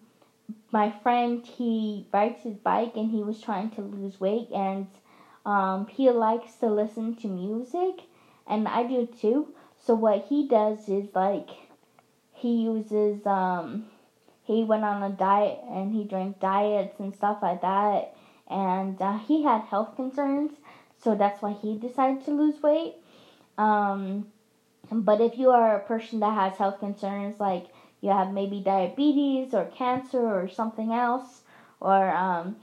my 0.71 0.91
friend 0.91 1.45
he 1.47 2.07
rides 2.13 2.43
his 2.43 2.57
bike 2.57 2.93
and 2.97 3.11
he 3.11 3.23
was 3.23 3.41
trying 3.41 3.71
to 3.71 3.83
lose 3.83 4.21
weight 4.21 4.49
and 4.53 4.87
um, 5.47 5.87
he 5.87 6.11
likes 6.11 6.55
to 6.57 6.67
listen 6.69 7.15
to 7.17 7.29
music 7.29 8.03
and 8.47 8.69
I 8.69 8.85
do 8.85 9.07
too. 9.07 9.49
So 9.79 9.95
what 9.95 10.27
he 10.29 10.47
does 10.49 10.89
is 10.89 11.09
like 11.15 11.51
he 12.33 12.63
uses 12.63 13.27
um 13.27 13.87
he 14.45 14.65
went 14.65 14.85
on 14.85 15.03
a 15.03 15.15
diet 15.15 15.61
and 15.71 15.93
he 15.93 16.05
drank 16.05 16.41
diets 16.41 16.99
and 16.99 17.15
stuff 17.15 17.39
like 17.43 17.63
that. 17.63 18.15
And 18.49 19.01
uh, 19.01 19.19
he 19.19 19.43
had 19.45 19.63
health 19.63 19.97
concerns, 19.97 20.53
so 20.99 21.15
that's 21.15 21.41
why 21.41 21.53
he 21.53 21.79
decided 21.79 22.25
to 22.25 22.33
lose 22.33 22.63
weight. 22.63 22.97
Um, 23.57 24.27
but 24.91 25.21
if 25.21 25.39
you 25.39 25.51
are 25.51 25.77
a 25.77 25.87
person 25.87 26.21
that 26.21 26.35
has 26.35 26.59
health 26.59 26.81
concerns, 26.81 27.41
like 27.41 27.67
you 28.01 28.11
have 28.11 28.33
maybe 28.33 28.61
diabetes 28.61 29.55
or 29.55 29.65
cancer 29.67 30.21
or 30.21 30.49
something 30.49 30.93
else, 30.93 31.43
or 31.81 32.11
um, 32.11 32.57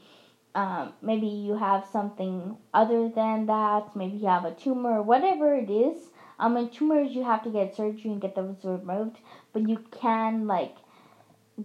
um, 0.53 0.93
maybe 1.01 1.27
you 1.27 1.55
have 1.55 1.85
something 1.91 2.57
other 2.73 3.09
than 3.09 3.45
that, 3.47 3.95
maybe 3.95 4.17
you 4.17 4.27
have 4.27 4.45
a 4.45 4.51
tumor 4.51 4.99
or 4.99 5.01
whatever 5.01 5.55
it 5.55 5.69
is. 5.69 6.09
Um, 6.39 6.55
in 6.57 6.69
tumors, 6.69 7.11
you 7.11 7.23
have 7.23 7.43
to 7.43 7.49
get 7.49 7.75
surgery 7.75 8.11
and 8.11 8.21
get 8.21 8.35
those 8.35 8.63
removed, 8.63 9.17
but 9.53 9.67
you 9.67 9.77
can 9.91 10.47
like 10.47 10.75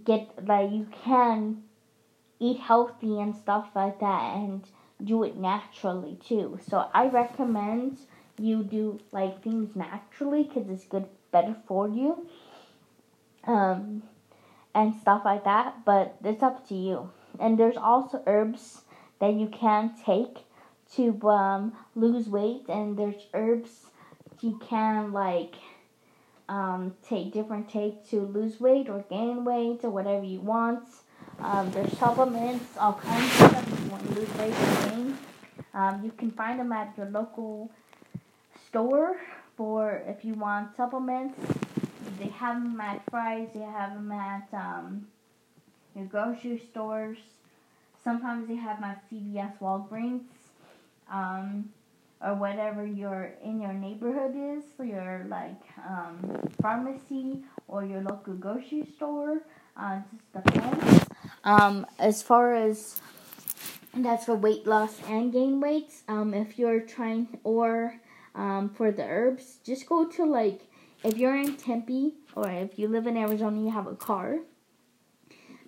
get 0.05 0.47
like 0.47 0.71
you 0.71 0.87
can 1.05 1.63
eat 2.41 2.59
healthy 2.59 3.21
and 3.21 3.35
stuff 3.35 3.69
like 3.75 4.01
that 4.01 4.37
and 4.37 4.65
do 5.03 5.23
it 5.23 5.37
naturally 5.37 6.17
too. 6.27 6.59
So 6.69 6.89
I 6.93 7.09
recommend 7.09 7.99
you 8.39 8.63
do 8.63 9.01
like 9.13 9.43
things 9.43 9.77
naturally 9.77 10.45
because 10.45 10.69
it's 10.69 10.85
good, 10.85 11.07
better 11.31 11.57
for 11.67 11.89
you, 11.89 12.27
um, 13.47 14.03
and 14.75 14.95
stuff 14.95 15.23
like 15.25 15.45
that. 15.45 15.85
But 15.85 16.17
it's 16.25 16.43
up 16.43 16.67
to 16.69 16.75
you. 16.75 17.11
And 17.39 17.59
there's 17.59 17.77
also 17.77 18.23
herbs 18.27 18.83
that 19.21 19.35
you 19.35 19.49
can 19.49 19.93
take 20.05 20.39
to 20.97 21.29
um, 21.29 21.73
lose 21.95 22.29
weight, 22.29 22.65
and 22.69 22.97
there's 22.97 23.27
herbs 23.33 23.87
you 24.41 24.59
can 24.59 25.13
like 25.13 25.55
um, 26.49 26.95
take 27.07 27.33
different 27.33 27.69
take 27.69 28.09
to 28.11 28.21
lose 28.21 28.61
weight 28.61 28.89
or 28.89 29.05
gain 29.09 29.45
weight 29.45 29.81
or 29.83 29.91
whatever 29.91 30.25
you 30.25 30.41
want. 30.41 30.85
Um, 31.39 31.71
there's 31.73 31.97
supplements, 31.99 32.65
all 32.79 32.95
kinds 32.95 33.25
of 33.25 33.33
stuff 33.33 33.73
if 33.73 33.85
you 33.85 33.91
want 33.91 34.09
to 34.09 34.21
lose 34.21 34.35
weight 34.37 34.53
or 34.53 34.89
gain. 34.91 35.19
Um, 35.73 36.05
you 36.05 36.13
can 36.13 36.31
find 36.31 36.61
them 36.61 36.73
at 36.73 36.97
your 36.97 37.07
local 37.07 37.71
store 38.69 39.17
for 39.57 40.03
if 40.07 40.25
you 40.25 40.35
want 40.35 40.77
supplements. 40.77 41.39
They 42.19 42.29
have 42.29 42.63
them 42.63 42.81
at 42.81 43.03
Fry's. 43.11 43.49
They 43.55 43.61
have 43.61 43.95
them 43.95 44.13
at 44.13 44.49
um, 44.53 45.07
your 45.97 46.07
grocery 46.07 46.63
stores. 46.71 47.19
Sometimes 48.03 48.49
they 48.49 48.57
have 48.57 48.83
at 48.83 49.03
CVS, 49.11 49.59
Walgreens. 49.59 50.23
Um, 51.11 51.71
or 52.21 52.35
whatever 52.35 52.87
your 52.87 53.33
in 53.43 53.61
your 53.61 53.73
neighborhood 53.73 54.35
is 54.37 54.65
for 54.77 54.85
your 54.85 55.27
like 55.29 55.61
um, 55.89 56.49
pharmacy 56.61 57.43
or 57.69 57.85
your 57.85 58.03
local 58.03 58.35
grocery 58.35 58.87
store. 58.97 59.43
Uh, 59.77 60.01
just 60.11 60.45
depends. 60.45 61.07
Um, 61.43 61.87
as 61.99 62.23
far 62.23 62.55
as 62.55 63.01
that's 63.97 64.25
for 64.25 64.35
weight 64.35 64.67
loss 64.67 64.99
and 65.09 65.33
gain 65.33 65.61
weights. 65.61 66.03
Um, 66.09 66.35
if 66.35 66.59
you're 66.59 66.81
trying 66.81 67.39
or 67.45 68.01
um, 68.35 68.71
for 68.71 68.91
the 68.91 69.05
herbs, 69.05 69.59
just 69.65 69.87
go 69.87 70.07
to 70.07 70.25
like 70.25 70.63
if 71.05 71.19
you're 71.19 71.37
in 71.37 71.57
Tempe 71.57 72.15
or 72.35 72.49
if 72.49 72.79
you 72.79 72.89
live 72.89 73.07
in 73.07 73.17
Arizona, 73.17 73.61
you 73.61 73.71
have 73.71 73.87
a 73.87 73.95
car. 73.95 74.39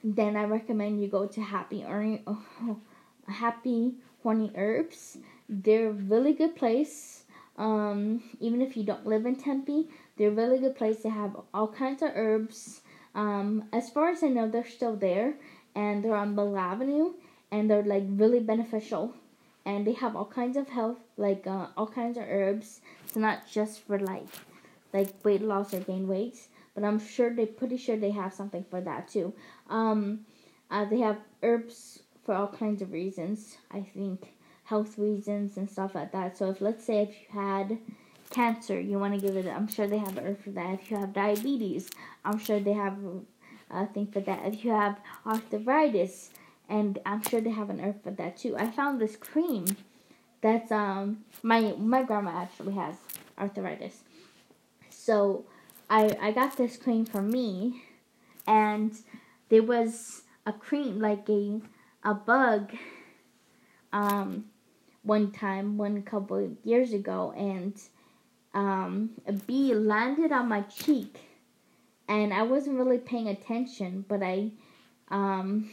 Then 0.02 0.36
I 0.36 0.44
recommend 0.44 1.00
you 1.00 1.08
go 1.08 1.26
to 1.26 1.40
Happy 1.40 1.84
Happy 3.28 3.94
Horny 4.22 4.52
Herbs. 4.54 5.18
They're 5.48 5.90
a 5.90 5.92
really 5.92 6.32
good 6.32 6.56
place. 6.56 7.24
Um, 7.56 8.22
even 8.40 8.60
if 8.60 8.76
you 8.76 8.84
don't 8.84 9.06
live 9.06 9.26
in 9.26 9.36
Tempe, 9.36 9.88
they're 10.16 10.28
a 10.28 10.32
really 10.32 10.58
good 10.58 10.76
place. 10.76 11.02
They 11.02 11.08
have 11.08 11.36
all 11.54 11.68
kinds 11.68 12.02
of 12.02 12.10
herbs. 12.14 12.82
Um, 13.14 13.64
as 13.72 13.88
far 13.90 14.10
as 14.10 14.22
I 14.22 14.28
know, 14.28 14.48
they're 14.48 14.66
still 14.66 14.96
there, 14.96 15.34
and 15.74 16.04
they're 16.04 16.16
on 16.16 16.34
Bell 16.34 16.56
Avenue, 16.56 17.14
and 17.50 17.70
they're 17.70 17.82
like 17.82 18.04
really 18.08 18.40
beneficial. 18.40 19.14
And 19.64 19.86
they 19.86 19.94
have 19.94 20.14
all 20.14 20.26
kinds 20.26 20.56
of 20.56 20.68
health, 20.68 20.98
like 21.16 21.46
uh, 21.46 21.68
all 21.76 21.86
kinds 21.86 22.18
of 22.18 22.24
herbs. 22.28 22.80
It's 23.04 23.16
not 23.16 23.48
just 23.50 23.80
for 23.80 23.98
like 23.98 24.26
like 24.92 25.24
weight 25.24 25.42
loss 25.42 25.74
or 25.74 25.80
gain 25.80 26.06
weight, 26.06 26.48
but 26.74 26.84
I'm 26.84 26.98
sure 26.98 27.34
they 27.34 27.46
pretty 27.46 27.76
sure 27.76 27.96
they 27.96 28.12
have 28.12 28.32
something 28.32 28.64
for 28.70 28.80
that 28.80 29.08
too. 29.08 29.32
Um, 29.68 30.20
uh, 30.70 30.84
they 30.84 31.00
have 31.00 31.18
herbs 31.42 32.00
for 32.24 32.34
all 32.34 32.48
kinds 32.48 32.82
of 32.82 32.92
reasons. 32.92 33.56
I 33.70 33.80
think 33.80 34.35
health 34.66 34.98
reasons 34.98 35.56
and 35.56 35.70
stuff 35.70 35.94
like 35.94 36.12
that. 36.12 36.36
So 36.36 36.50
if 36.50 36.60
let's 36.60 36.84
say 36.84 37.02
if 37.02 37.10
you 37.10 37.40
had 37.40 37.78
cancer, 38.30 38.78
you 38.78 38.98
want 38.98 39.14
to 39.14 39.20
give 39.20 39.36
it. 39.36 39.46
I'm 39.46 39.68
sure 39.68 39.86
they 39.86 39.98
have 39.98 40.18
herb 40.18 40.42
for 40.42 40.50
that. 40.50 40.74
If 40.74 40.90
you 40.90 40.96
have 40.98 41.12
diabetes, 41.12 41.88
I'm 42.24 42.38
sure 42.38 42.60
they 42.60 42.72
have 42.72 42.98
a 43.70 43.86
thing 43.86 44.08
for 44.08 44.20
that. 44.20 44.44
If 44.44 44.64
you 44.64 44.72
have 44.72 44.98
arthritis, 45.24 46.30
and 46.68 46.98
I'm 47.06 47.22
sure 47.22 47.40
they 47.40 47.50
have 47.50 47.70
an 47.70 47.80
herb 47.80 48.02
for 48.02 48.10
that 48.10 48.36
too. 48.36 48.56
I 48.56 48.70
found 48.70 49.00
this 49.00 49.16
cream 49.16 49.64
that's 50.40 50.70
um 50.72 51.24
my 51.42 51.74
my 51.78 52.02
grandma 52.02 52.42
actually 52.42 52.74
has 52.74 52.96
arthritis, 53.38 54.02
so 54.90 55.44
I 55.88 56.16
I 56.20 56.32
got 56.32 56.56
this 56.56 56.76
cream 56.76 57.06
for 57.06 57.22
me, 57.22 57.82
and 58.46 58.92
there 59.48 59.62
was 59.62 60.22
a 60.44 60.52
cream 60.52 60.98
like 60.98 61.28
a 61.28 61.60
a 62.02 62.14
bug 62.14 62.72
um 63.92 64.46
one 65.06 65.30
time 65.30 65.76
one 65.76 66.02
couple 66.02 66.56
years 66.64 66.92
ago 66.92 67.32
and 67.36 67.80
um 68.54 69.10
a 69.26 69.32
bee 69.32 69.74
landed 69.74 70.32
on 70.32 70.48
my 70.48 70.62
cheek 70.62 71.18
and 72.08 72.32
I 72.32 72.42
wasn't 72.42 72.78
really 72.78 72.98
paying 72.98 73.28
attention 73.28 74.04
but 74.08 74.22
I 74.22 74.50
um 75.08 75.70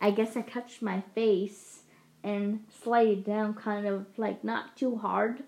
I 0.00 0.10
guess 0.10 0.36
I 0.36 0.42
touched 0.42 0.82
my 0.82 1.02
face 1.14 1.80
and 2.22 2.64
slid 2.82 3.08
it 3.08 3.24
down 3.24 3.54
kind 3.54 3.86
of 3.86 4.06
like 4.16 4.44
not 4.44 4.76
too 4.76 4.96
hard 4.96 5.42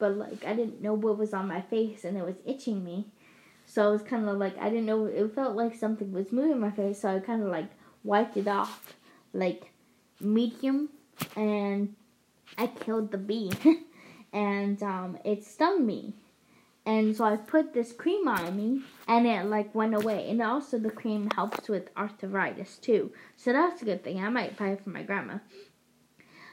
but 0.00 0.16
like 0.16 0.44
I 0.44 0.54
didn't 0.54 0.82
know 0.82 0.94
what 0.94 1.18
was 1.18 1.32
on 1.32 1.46
my 1.46 1.60
face 1.60 2.04
and 2.04 2.16
it 2.16 2.24
was 2.24 2.36
itching 2.44 2.82
me. 2.82 3.06
So 3.66 3.86
I 3.86 3.92
was 3.92 4.02
kind 4.02 4.28
of 4.28 4.38
like 4.38 4.58
I 4.58 4.68
didn't 4.68 4.86
know 4.86 5.04
it 5.04 5.32
felt 5.32 5.54
like 5.54 5.76
something 5.76 6.10
was 6.10 6.32
moving 6.32 6.58
my 6.58 6.72
face, 6.72 7.02
so 7.02 7.14
I 7.14 7.20
kind 7.20 7.42
of 7.42 7.48
like 7.48 7.70
wiped 8.02 8.36
it 8.36 8.48
off 8.48 8.94
like 9.32 9.70
medium 10.20 10.88
and 11.36 11.94
I 12.58 12.66
killed 12.66 13.10
the 13.10 13.18
bee 13.18 13.52
and 14.32 14.82
um, 14.82 15.18
it 15.24 15.44
stung 15.44 15.86
me. 15.86 16.14
And 16.86 17.14
so 17.14 17.24
I 17.24 17.36
put 17.36 17.74
this 17.74 17.92
cream 17.92 18.26
on 18.26 18.56
me 18.56 18.82
and 19.06 19.26
it 19.26 19.44
like 19.46 19.74
went 19.74 19.94
away. 19.94 20.28
And 20.30 20.40
also 20.42 20.78
the 20.78 20.90
cream 20.90 21.30
helps 21.34 21.68
with 21.68 21.90
arthritis 21.96 22.78
too. 22.78 23.12
So 23.36 23.52
that's 23.52 23.82
a 23.82 23.84
good 23.84 24.02
thing. 24.02 24.22
I 24.22 24.28
might 24.28 24.56
buy 24.56 24.70
it 24.70 24.82
for 24.82 24.90
my 24.90 25.02
grandma. 25.02 25.38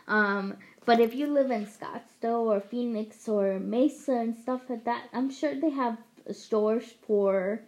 Um, 0.07 0.57
but 0.85 0.99
if 0.99 1.13
you 1.15 1.27
live 1.27 1.51
in 1.51 1.65
Scottsdale 1.65 2.45
or 2.45 2.61
Phoenix 2.61 3.27
or 3.27 3.59
Mesa 3.59 4.13
and 4.13 4.37
stuff 4.37 4.61
like 4.69 4.85
that, 4.85 5.03
I'm 5.13 5.29
sure 5.29 5.59
they 5.59 5.69
have 5.71 5.97
stores 6.31 6.93
for 7.05 7.61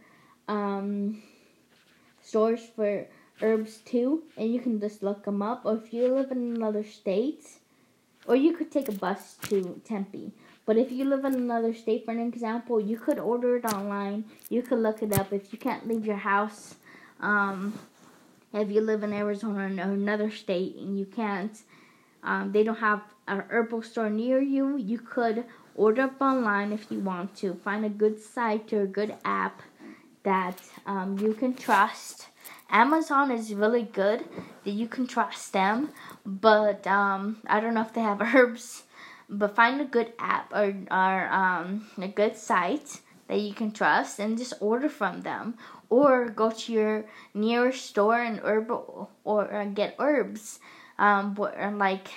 um, 0.48 1.22
stores 2.22 2.62
for 2.76 3.08
herbs 3.42 3.78
too, 3.78 4.24
and 4.38 4.54
you 4.54 4.60
can 4.60 4.80
just 4.80 5.04
look 5.04 5.26
them 5.26 5.42
up. 5.42 5.62
Or 5.66 5.78
if 5.78 5.94
you 5.94 6.08
live 6.14 6.32
in 6.32 6.56
another 6.56 6.84
state, 6.84 7.46
or 8.28 8.36
you 8.36 8.54
could 8.54 8.72
take 8.72 8.88
a 8.88 8.94
bus 8.94 9.36
to 9.50 9.82
Tempe. 9.86 10.32
But 10.66 10.78
if 10.78 10.92
you 10.92 11.06
live 11.06 11.26
in 11.26 11.34
another 11.34 11.74
state, 11.74 12.06
for 12.06 12.12
an 12.12 12.20
example, 12.20 12.80
you 12.80 12.98
could 12.98 13.18
order 13.18 13.56
it 13.58 13.66
online. 13.66 14.26
You 14.50 14.62
could 14.62 14.80
look 14.80 15.02
it 15.02 15.18
up 15.18 15.34
if 15.34 15.52
you 15.52 15.58
can't 15.58 15.88
leave 15.88 16.06
your 16.06 16.18
house. 16.18 16.76
Um, 17.20 17.74
if 18.54 18.70
you 18.70 18.82
live 18.82 19.04
in 19.04 19.12
Arizona 19.12 19.62
or 19.62 19.94
another 19.94 20.30
state 20.30 20.76
and 20.76 21.00
you 21.00 21.06
can't, 21.06 21.58
um, 22.24 22.52
they 22.52 22.64
don't 22.64 22.78
have 22.78 23.02
a 23.28 23.38
herbal 23.50 23.82
store 23.82 24.10
near 24.10 24.40
you, 24.42 24.78
you 24.78 25.00
could 25.00 25.46
order 25.76 26.04
up 26.04 26.22
online 26.22 26.72
if 26.72 26.92
you 26.92 27.00
want 27.00 27.36
to. 27.38 27.56
Find 27.56 27.86
a 27.86 27.90
good 27.90 28.20
site 28.20 28.72
or 28.74 28.84
a 28.84 28.88
good 28.88 29.16
app 29.26 29.62
that 30.24 30.60
um, 30.86 31.18
you 31.20 31.34
can 31.34 31.54
trust. 31.54 32.28
Amazon 32.70 33.32
is 33.32 33.54
really 33.54 33.84
good 33.84 34.26
that 34.64 34.72
you 34.72 34.88
can 34.88 35.08
trust 35.08 35.54
them, 35.54 35.90
but 36.26 36.86
um, 36.86 37.38
I 37.48 37.60
don't 37.60 37.74
know 37.74 37.82
if 37.82 37.94
they 37.94 38.02
have 38.02 38.22
herbs. 38.36 38.84
But 39.32 39.56
find 39.56 39.80
a 39.80 39.86
good 39.86 40.14
app 40.18 40.52
or, 40.52 40.74
or 40.90 41.30
um, 41.30 41.88
a 42.02 42.08
good 42.08 42.36
site 42.36 43.00
that 43.28 43.40
you 43.40 43.54
can 43.54 43.72
trust 43.72 44.20
and 44.20 44.38
just 44.38 44.54
order 44.60 44.90
from 44.90 45.22
them 45.22 45.56
or 45.90 46.30
go 46.30 46.50
to 46.50 46.74
your 46.74 47.06
nearest 47.34 47.86
store 47.86 48.22
and 48.22 48.40
herb 48.44 48.72
or, 48.72 49.08
or 49.24 49.66
get 49.74 49.96
herbs 50.00 50.60
um, 50.98 51.36
or 51.38 51.72
like 51.78 52.10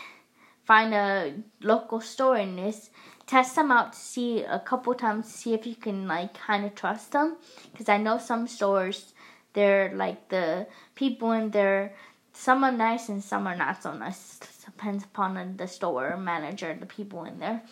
find 0.64 0.94
a 0.94 1.34
local 1.60 2.00
store 2.00 2.36
and 2.36 2.58
just 2.58 2.90
test 3.26 3.54
them 3.56 3.70
out 3.70 3.92
to 3.92 3.98
see 3.98 4.42
a 4.42 4.58
couple 4.58 4.94
times 4.94 5.30
to 5.30 5.38
see 5.38 5.54
if 5.54 5.66
you 5.66 5.74
can 5.74 6.08
like 6.08 6.34
kind 6.34 6.64
of 6.64 6.74
trust 6.74 7.12
them 7.12 7.36
because 7.72 7.88
I 7.88 7.98
know 7.98 8.18
some 8.18 8.46
stores 8.46 9.11
they're 9.52 9.92
like 9.94 10.28
the 10.28 10.66
people 10.94 11.32
in 11.32 11.50
there. 11.50 11.94
Some 12.32 12.64
are 12.64 12.72
nice 12.72 13.08
and 13.08 13.22
some 13.22 13.46
are 13.46 13.56
not 13.56 13.82
so 13.82 13.92
nice. 13.92 14.38
Depends 14.64 15.04
upon 15.04 15.56
the 15.56 15.66
store 15.66 16.16
manager 16.16 16.76
the 16.78 16.86
people 16.86 17.24
in 17.24 17.38
there. 17.38 17.62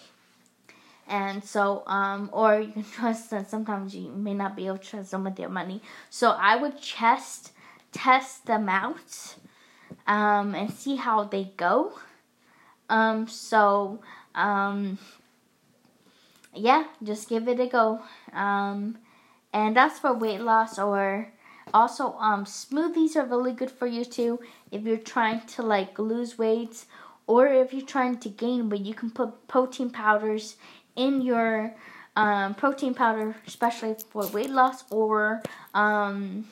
And 1.09 1.43
so 1.43 1.83
um 1.87 2.31
or 2.33 2.61
you 2.61 2.73
can 2.73 2.85
trust 2.99 3.31
them 3.31 3.45
sometimes 3.49 3.95
you 3.95 4.11
may 4.11 4.35
not 4.35 4.57
be 4.57 4.67
able 4.67 4.79
to 4.79 4.87
trust 4.87 5.11
them 5.11 5.25
with 5.25 5.39
your 5.39 5.49
money. 5.49 5.83
So 6.11 6.31
i 6.31 6.57
would 6.57 6.81
test 6.83 7.53
test 7.93 8.47
them 8.47 8.69
out 8.69 9.37
um 10.07 10.55
and 10.55 10.71
see 10.73 10.97
how 10.97 11.25
they 11.25 11.53
go. 11.57 11.95
Um, 12.91 13.29
so, 13.29 14.01
um, 14.35 14.99
yeah, 16.53 16.85
just 17.03 17.29
give 17.29 17.47
it 17.47 17.61
a 17.61 17.69
go. 17.69 18.03
Um, 18.33 18.99
and 19.53 19.77
that's 19.77 20.01
for 20.01 20.13
weight 20.13 20.41
loss 20.41 20.79
or 20.79 21.33
also 21.73 22.15
um, 22.19 22.45
smoothies 22.45 23.17
are 23.17 23.25
really 23.25 23.53
good 23.53 23.71
for 23.71 23.87
you 23.87 24.05
too 24.05 24.41
if 24.71 24.83
you're 24.83 24.97
trying 24.97 25.41
to 25.47 25.63
like 25.63 25.99
lose 25.99 26.39
weight 26.39 26.85
or 27.27 27.47
if 27.47 27.73
you're 27.73 27.87
trying 27.87 28.19
to 28.19 28.29
gain 28.29 28.69
weight 28.69 28.83
you 28.83 28.95
can 28.95 29.11
put 29.11 29.47
protein 29.49 29.91
powders 29.91 30.57
in 30.97 31.21
your 31.21 31.75
um, 32.17 32.55
protein 32.55 32.95
powder 32.95 33.37
especially 33.47 33.95
for 34.11 34.27
weight 34.29 34.51
loss 34.51 34.85
or 34.91 35.43
um, 35.75 36.47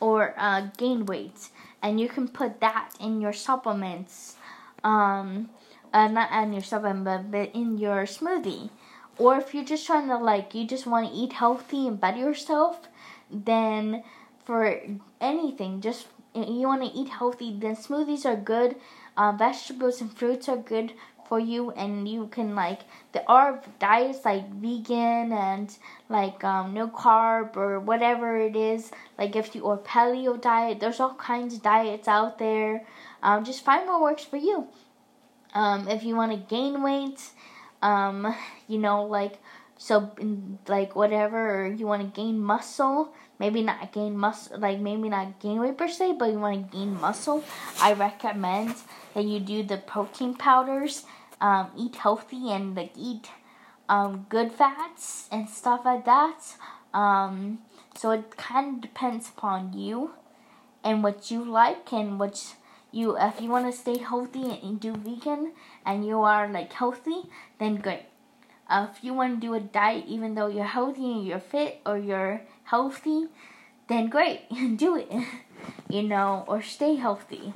or 0.00 0.34
uh, 0.36 0.66
gain 0.76 1.06
weight 1.06 1.48
and 1.82 2.00
you 2.00 2.08
can 2.08 2.28
put 2.28 2.60
that 2.60 2.90
in 3.00 3.20
your 3.20 3.32
supplements 3.32 4.36
um, 4.84 5.48
uh, 5.92 6.08
not 6.08 6.32
in 6.42 6.52
your 6.52 6.62
supplement, 6.62 7.30
but 7.30 7.50
in 7.54 7.78
your 7.78 8.04
smoothie. 8.04 8.70
Or 9.18 9.36
if 9.36 9.54
you're 9.54 9.64
just 9.64 9.86
trying 9.86 10.08
to 10.08 10.16
like, 10.16 10.54
you 10.54 10.66
just 10.66 10.86
want 10.86 11.08
to 11.08 11.14
eat 11.14 11.34
healthy 11.34 11.86
and 11.86 12.00
better 12.00 12.18
yourself, 12.18 12.88
then 13.30 14.02
for 14.44 14.80
anything, 15.20 15.80
just 15.80 16.06
you 16.34 16.66
want 16.66 16.82
to 16.82 16.98
eat 16.98 17.08
healthy, 17.08 17.56
then 17.58 17.76
smoothies 17.76 18.24
are 18.24 18.36
good. 18.36 18.76
Uh, 19.16 19.32
vegetables 19.32 20.00
and 20.00 20.12
fruits 20.12 20.48
are 20.48 20.56
good 20.56 20.92
for 21.28 21.38
you, 21.38 21.70
and 21.72 22.08
you 22.08 22.26
can 22.28 22.54
like 22.54 22.80
there 23.12 23.24
are 23.28 23.62
diets 23.78 24.24
like 24.24 24.48
vegan 24.54 25.32
and 25.32 25.76
like 26.08 26.42
um, 26.44 26.74
no 26.74 26.88
carb 26.88 27.56
or 27.56 27.80
whatever 27.80 28.36
it 28.38 28.56
is. 28.56 28.90
Like 29.18 29.36
if 29.36 29.54
you 29.54 29.62
or 29.62 29.78
paleo 29.78 30.40
diet, 30.40 30.80
there's 30.80 31.00
all 31.00 31.14
kinds 31.14 31.54
of 31.54 31.62
diets 31.62 32.08
out 32.08 32.38
there. 32.38 32.86
Um, 33.22 33.44
just 33.44 33.64
find 33.64 33.86
what 33.86 34.00
works 34.00 34.24
for 34.24 34.36
you. 34.36 34.68
Um, 35.54 35.88
if 35.88 36.02
you 36.02 36.16
want 36.16 36.32
to 36.32 36.38
gain 36.38 36.82
weight, 36.82 37.30
um, 37.82 38.34
you 38.68 38.78
know, 38.78 39.04
like 39.04 39.38
so, 39.82 40.14
like 40.68 40.94
whatever, 40.94 41.66
you 41.66 41.88
want 41.88 42.02
to 42.06 42.20
gain 42.20 42.38
muscle, 42.38 43.12
maybe 43.40 43.62
not 43.62 43.90
gain 43.90 44.16
muscle, 44.16 44.60
like 44.60 44.78
maybe 44.78 45.08
not 45.08 45.40
gain 45.40 45.58
weight 45.58 45.76
per 45.76 45.88
se, 45.88 46.14
but 46.20 46.30
you 46.30 46.38
want 46.38 46.70
to 46.70 46.76
gain 46.76 47.00
muscle. 47.00 47.42
I 47.80 47.92
recommend 47.94 48.76
that 49.14 49.24
you 49.24 49.40
do 49.40 49.64
the 49.64 49.78
protein 49.78 50.36
powders. 50.36 51.02
um, 51.42 51.72
eat 51.76 51.96
healthy 51.96 52.52
and 52.52 52.76
like 52.76 52.92
eat 52.96 53.26
um, 53.88 54.26
good 54.28 54.52
fats 54.52 55.26
and 55.32 55.50
stuff 55.50 55.80
like 55.84 56.04
that. 56.04 56.38
Um, 56.94 57.58
so 57.96 58.12
it 58.12 58.36
kind 58.36 58.76
of 58.76 58.80
depends 58.80 59.28
upon 59.28 59.72
you 59.72 60.12
and 60.84 61.02
what 61.02 61.30
you 61.32 61.44
like 61.44 61.92
and 61.92 62.20
what 62.20 62.54
you 62.92 63.16
if 63.18 63.40
you 63.40 63.48
want 63.50 63.66
to 63.66 63.76
stay 63.76 63.98
healthy 63.98 64.60
and 64.62 64.78
do 64.78 64.94
vegan 64.94 65.52
and 65.84 66.06
you 66.06 66.22
are 66.22 66.46
like 66.46 66.72
healthy, 66.72 67.22
then 67.58 67.76
great. 67.76 68.11
Uh, 68.72 68.86
if 68.90 69.04
you 69.04 69.12
want 69.12 69.38
to 69.38 69.46
do 69.46 69.52
a 69.52 69.60
diet 69.60 70.04
even 70.08 70.34
though 70.34 70.46
you're 70.46 70.64
healthy 70.64 71.04
and 71.12 71.26
you're 71.26 71.38
fit 71.38 71.80
or 71.84 71.98
you're 71.98 72.40
healthy, 72.64 73.28
then 73.88 74.08
great, 74.08 74.48
do 74.76 74.96
it. 74.96 75.12
you 75.90 76.02
know, 76.02 76.42
or 76.48 76.62
stay 76.62 76.94
healthy. 76.94 77.52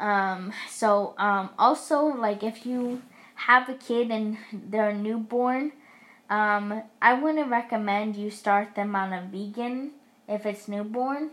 Um, 0.00 0.54
so 0.70 1.14
um, 1.18 1.50
also 1.58 2.06
like 2.06 2.42
if 2.42 2.64
you 2.64 3.02
have 3.34 3.68
a 3.68 3.74
kid 3.74 4.10
and 4.10 4.38
they're 4.52 4.94
newborn, 4.94 5.72
um, 6.30 6.82
I 7.02 7.12
wouldn't 7.12 7.50
recommend 7.50 8.16
you 8.16 8.30
start 8.30 8.74
them 8.74 8.96
on 8.96 9.12
a 9.12 9.28
vegan 9.30 9.90
if 10.26 10.46
it's 10.46 10.66
newborn 10.66 11.30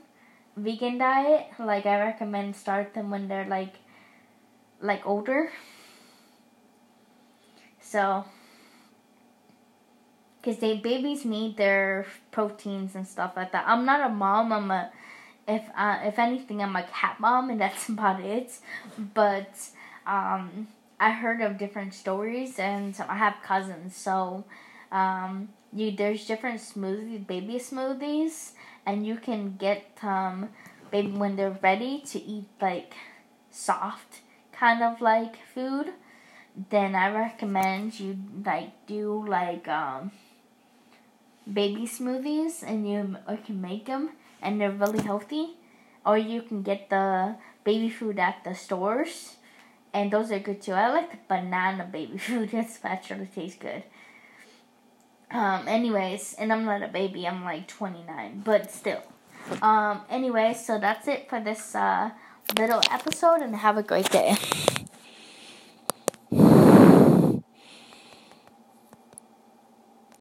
vegan 0.58 0.98
diet. 0.98 1.48
Like 1.58 1.86
I 1.86 2.02
recommend 2.02 2.56
start 2.58 2.94
them 2.94 3.12
when 3.12 3.30
they're 3.30 3.48
like 3.48 3.76
like 4.82 5.08
older. 5.08 5.52
So 7.96 8.26
because 10.42 10.60
they 10.60 10.76
babies 10.76 11.24
need 11.24 11.56
their 11.56 12.06
proteins 12.32 12.94
and 12.94 13.08
stuff 13.08 13.32
like 13.38 13.54
that. 13.54 13.64
I'm 13.66 13.86
not 13.86 14.02
a 14.06 14.14
mom. 14.14 14.52
I'm 14.52 14.70
a 14.70 14.92
if 15.48 15.64
uh, 15.78 16.00
if 16.04 16.20
anything, 16.20 16.62
I'm 16.62 16.76
a 16.76 16.84
cat 16.84 17.22
mom, 17.22 17.50
and 17.50 17.62
that's 17.64 17.88
about 17.88 18.20
it. 18.20 18.52
But 19.14 19.70
um, 20.06 20.68
I 21.00 21.12
heard 21.12 21.40
of 21.40 21.58
different 21.58 21.94
stories, 21.94 22.60
and 22.60 22.94
I 23.08 23.16
have 23.16 23.36
cousins, 23.42 23.96
so 23.96 24.44
um, 24.92 25.48
you 25.72 25.96
there's 25.96 26.28
different 26.28 26.60
smoothies, 26.60 27.26
baby 27.26 27.60
smoothies, 27.60 28.52
and 28.86 29.08
you 29.08 29.16
can 29.16 29.56
get 29.56 29.86
um, 30.04 30.50
baby 30.92 31.14
when 31.14 31.38
they're 31.38 31.58
ready 31.64 32.02
to 32.08 32.22
eat 32.22 32.50
like 32.60 32.94
soft 33.52 34.20
kind 34.52 34.84
of 34.84 35.00
like 35.00 35.38
food. 35.54 35.94
Then 36.70 36.96
I 36.96 37.12
recommend 37.12 38.00
you 38.00 38.18
like 38.46 38.88
do 38.88 39.26
like 39.28 39.68
um, 39.68 40.12
baby 41.52 41.86
smoothies, 41.86 42.64
and 42.64 42.90
you 42.90 43.18
can 43.46 43.62
make 43.62 43.86
them 43.86 44.12
and 44.46 44.62
they're 44.62 44.72
really 44.72 45.02
healthy. 45.02 45.58
Or 46.06 46.18
you 46.18 46.44
can 46.44 46.62
get 46.62 46.90
the 46.90 47.36
baby 47.64 47.90
food 47.90 48.20
at 48.20 48.44
the 48.44 48.54
stores, 48.54 49.38
and 49.92 50.12
those 50.12 50.32
are 50.32 50.40
good 50.40 50.62
too. 50.62 50.74
I 50.74 50.92
like 50.92 51.12
the 51.12 51.18
banana 51.28 51.90
baby 51.92 52.18
food. 52.28 52.54
It's 52.54 52.80
actually 52.84 53.26
tastes 53.26 53.58
good. 53.58 53.84
Um, 55.32 55.68
anyways, 55.68 56.36
and 56.38 56.54
I'm 56.54 56.64
not 56.64 56.84
a 56.84 56.88
baby. 56.88 57.28
I'm 57.28 57.44
like 57.44 57.68
29, 57.68 58.44
but 58.46 58.72
still. 58.72 59.02
Um, 59.62 60.02
anyway, 60.10 60.54
so 60.54 60.80
that's 60.80 61.08
it 61.08 61.28
for 61.28 61.40
this 61.40 61.74
uh, 61.74 62.12
little 62.58 62.82
episode, 62.92 63.42
and 63.42 63.56
have 63.56 63.78
a 63.78 63.84
great 63.84 64.10
day. 64.12 64.38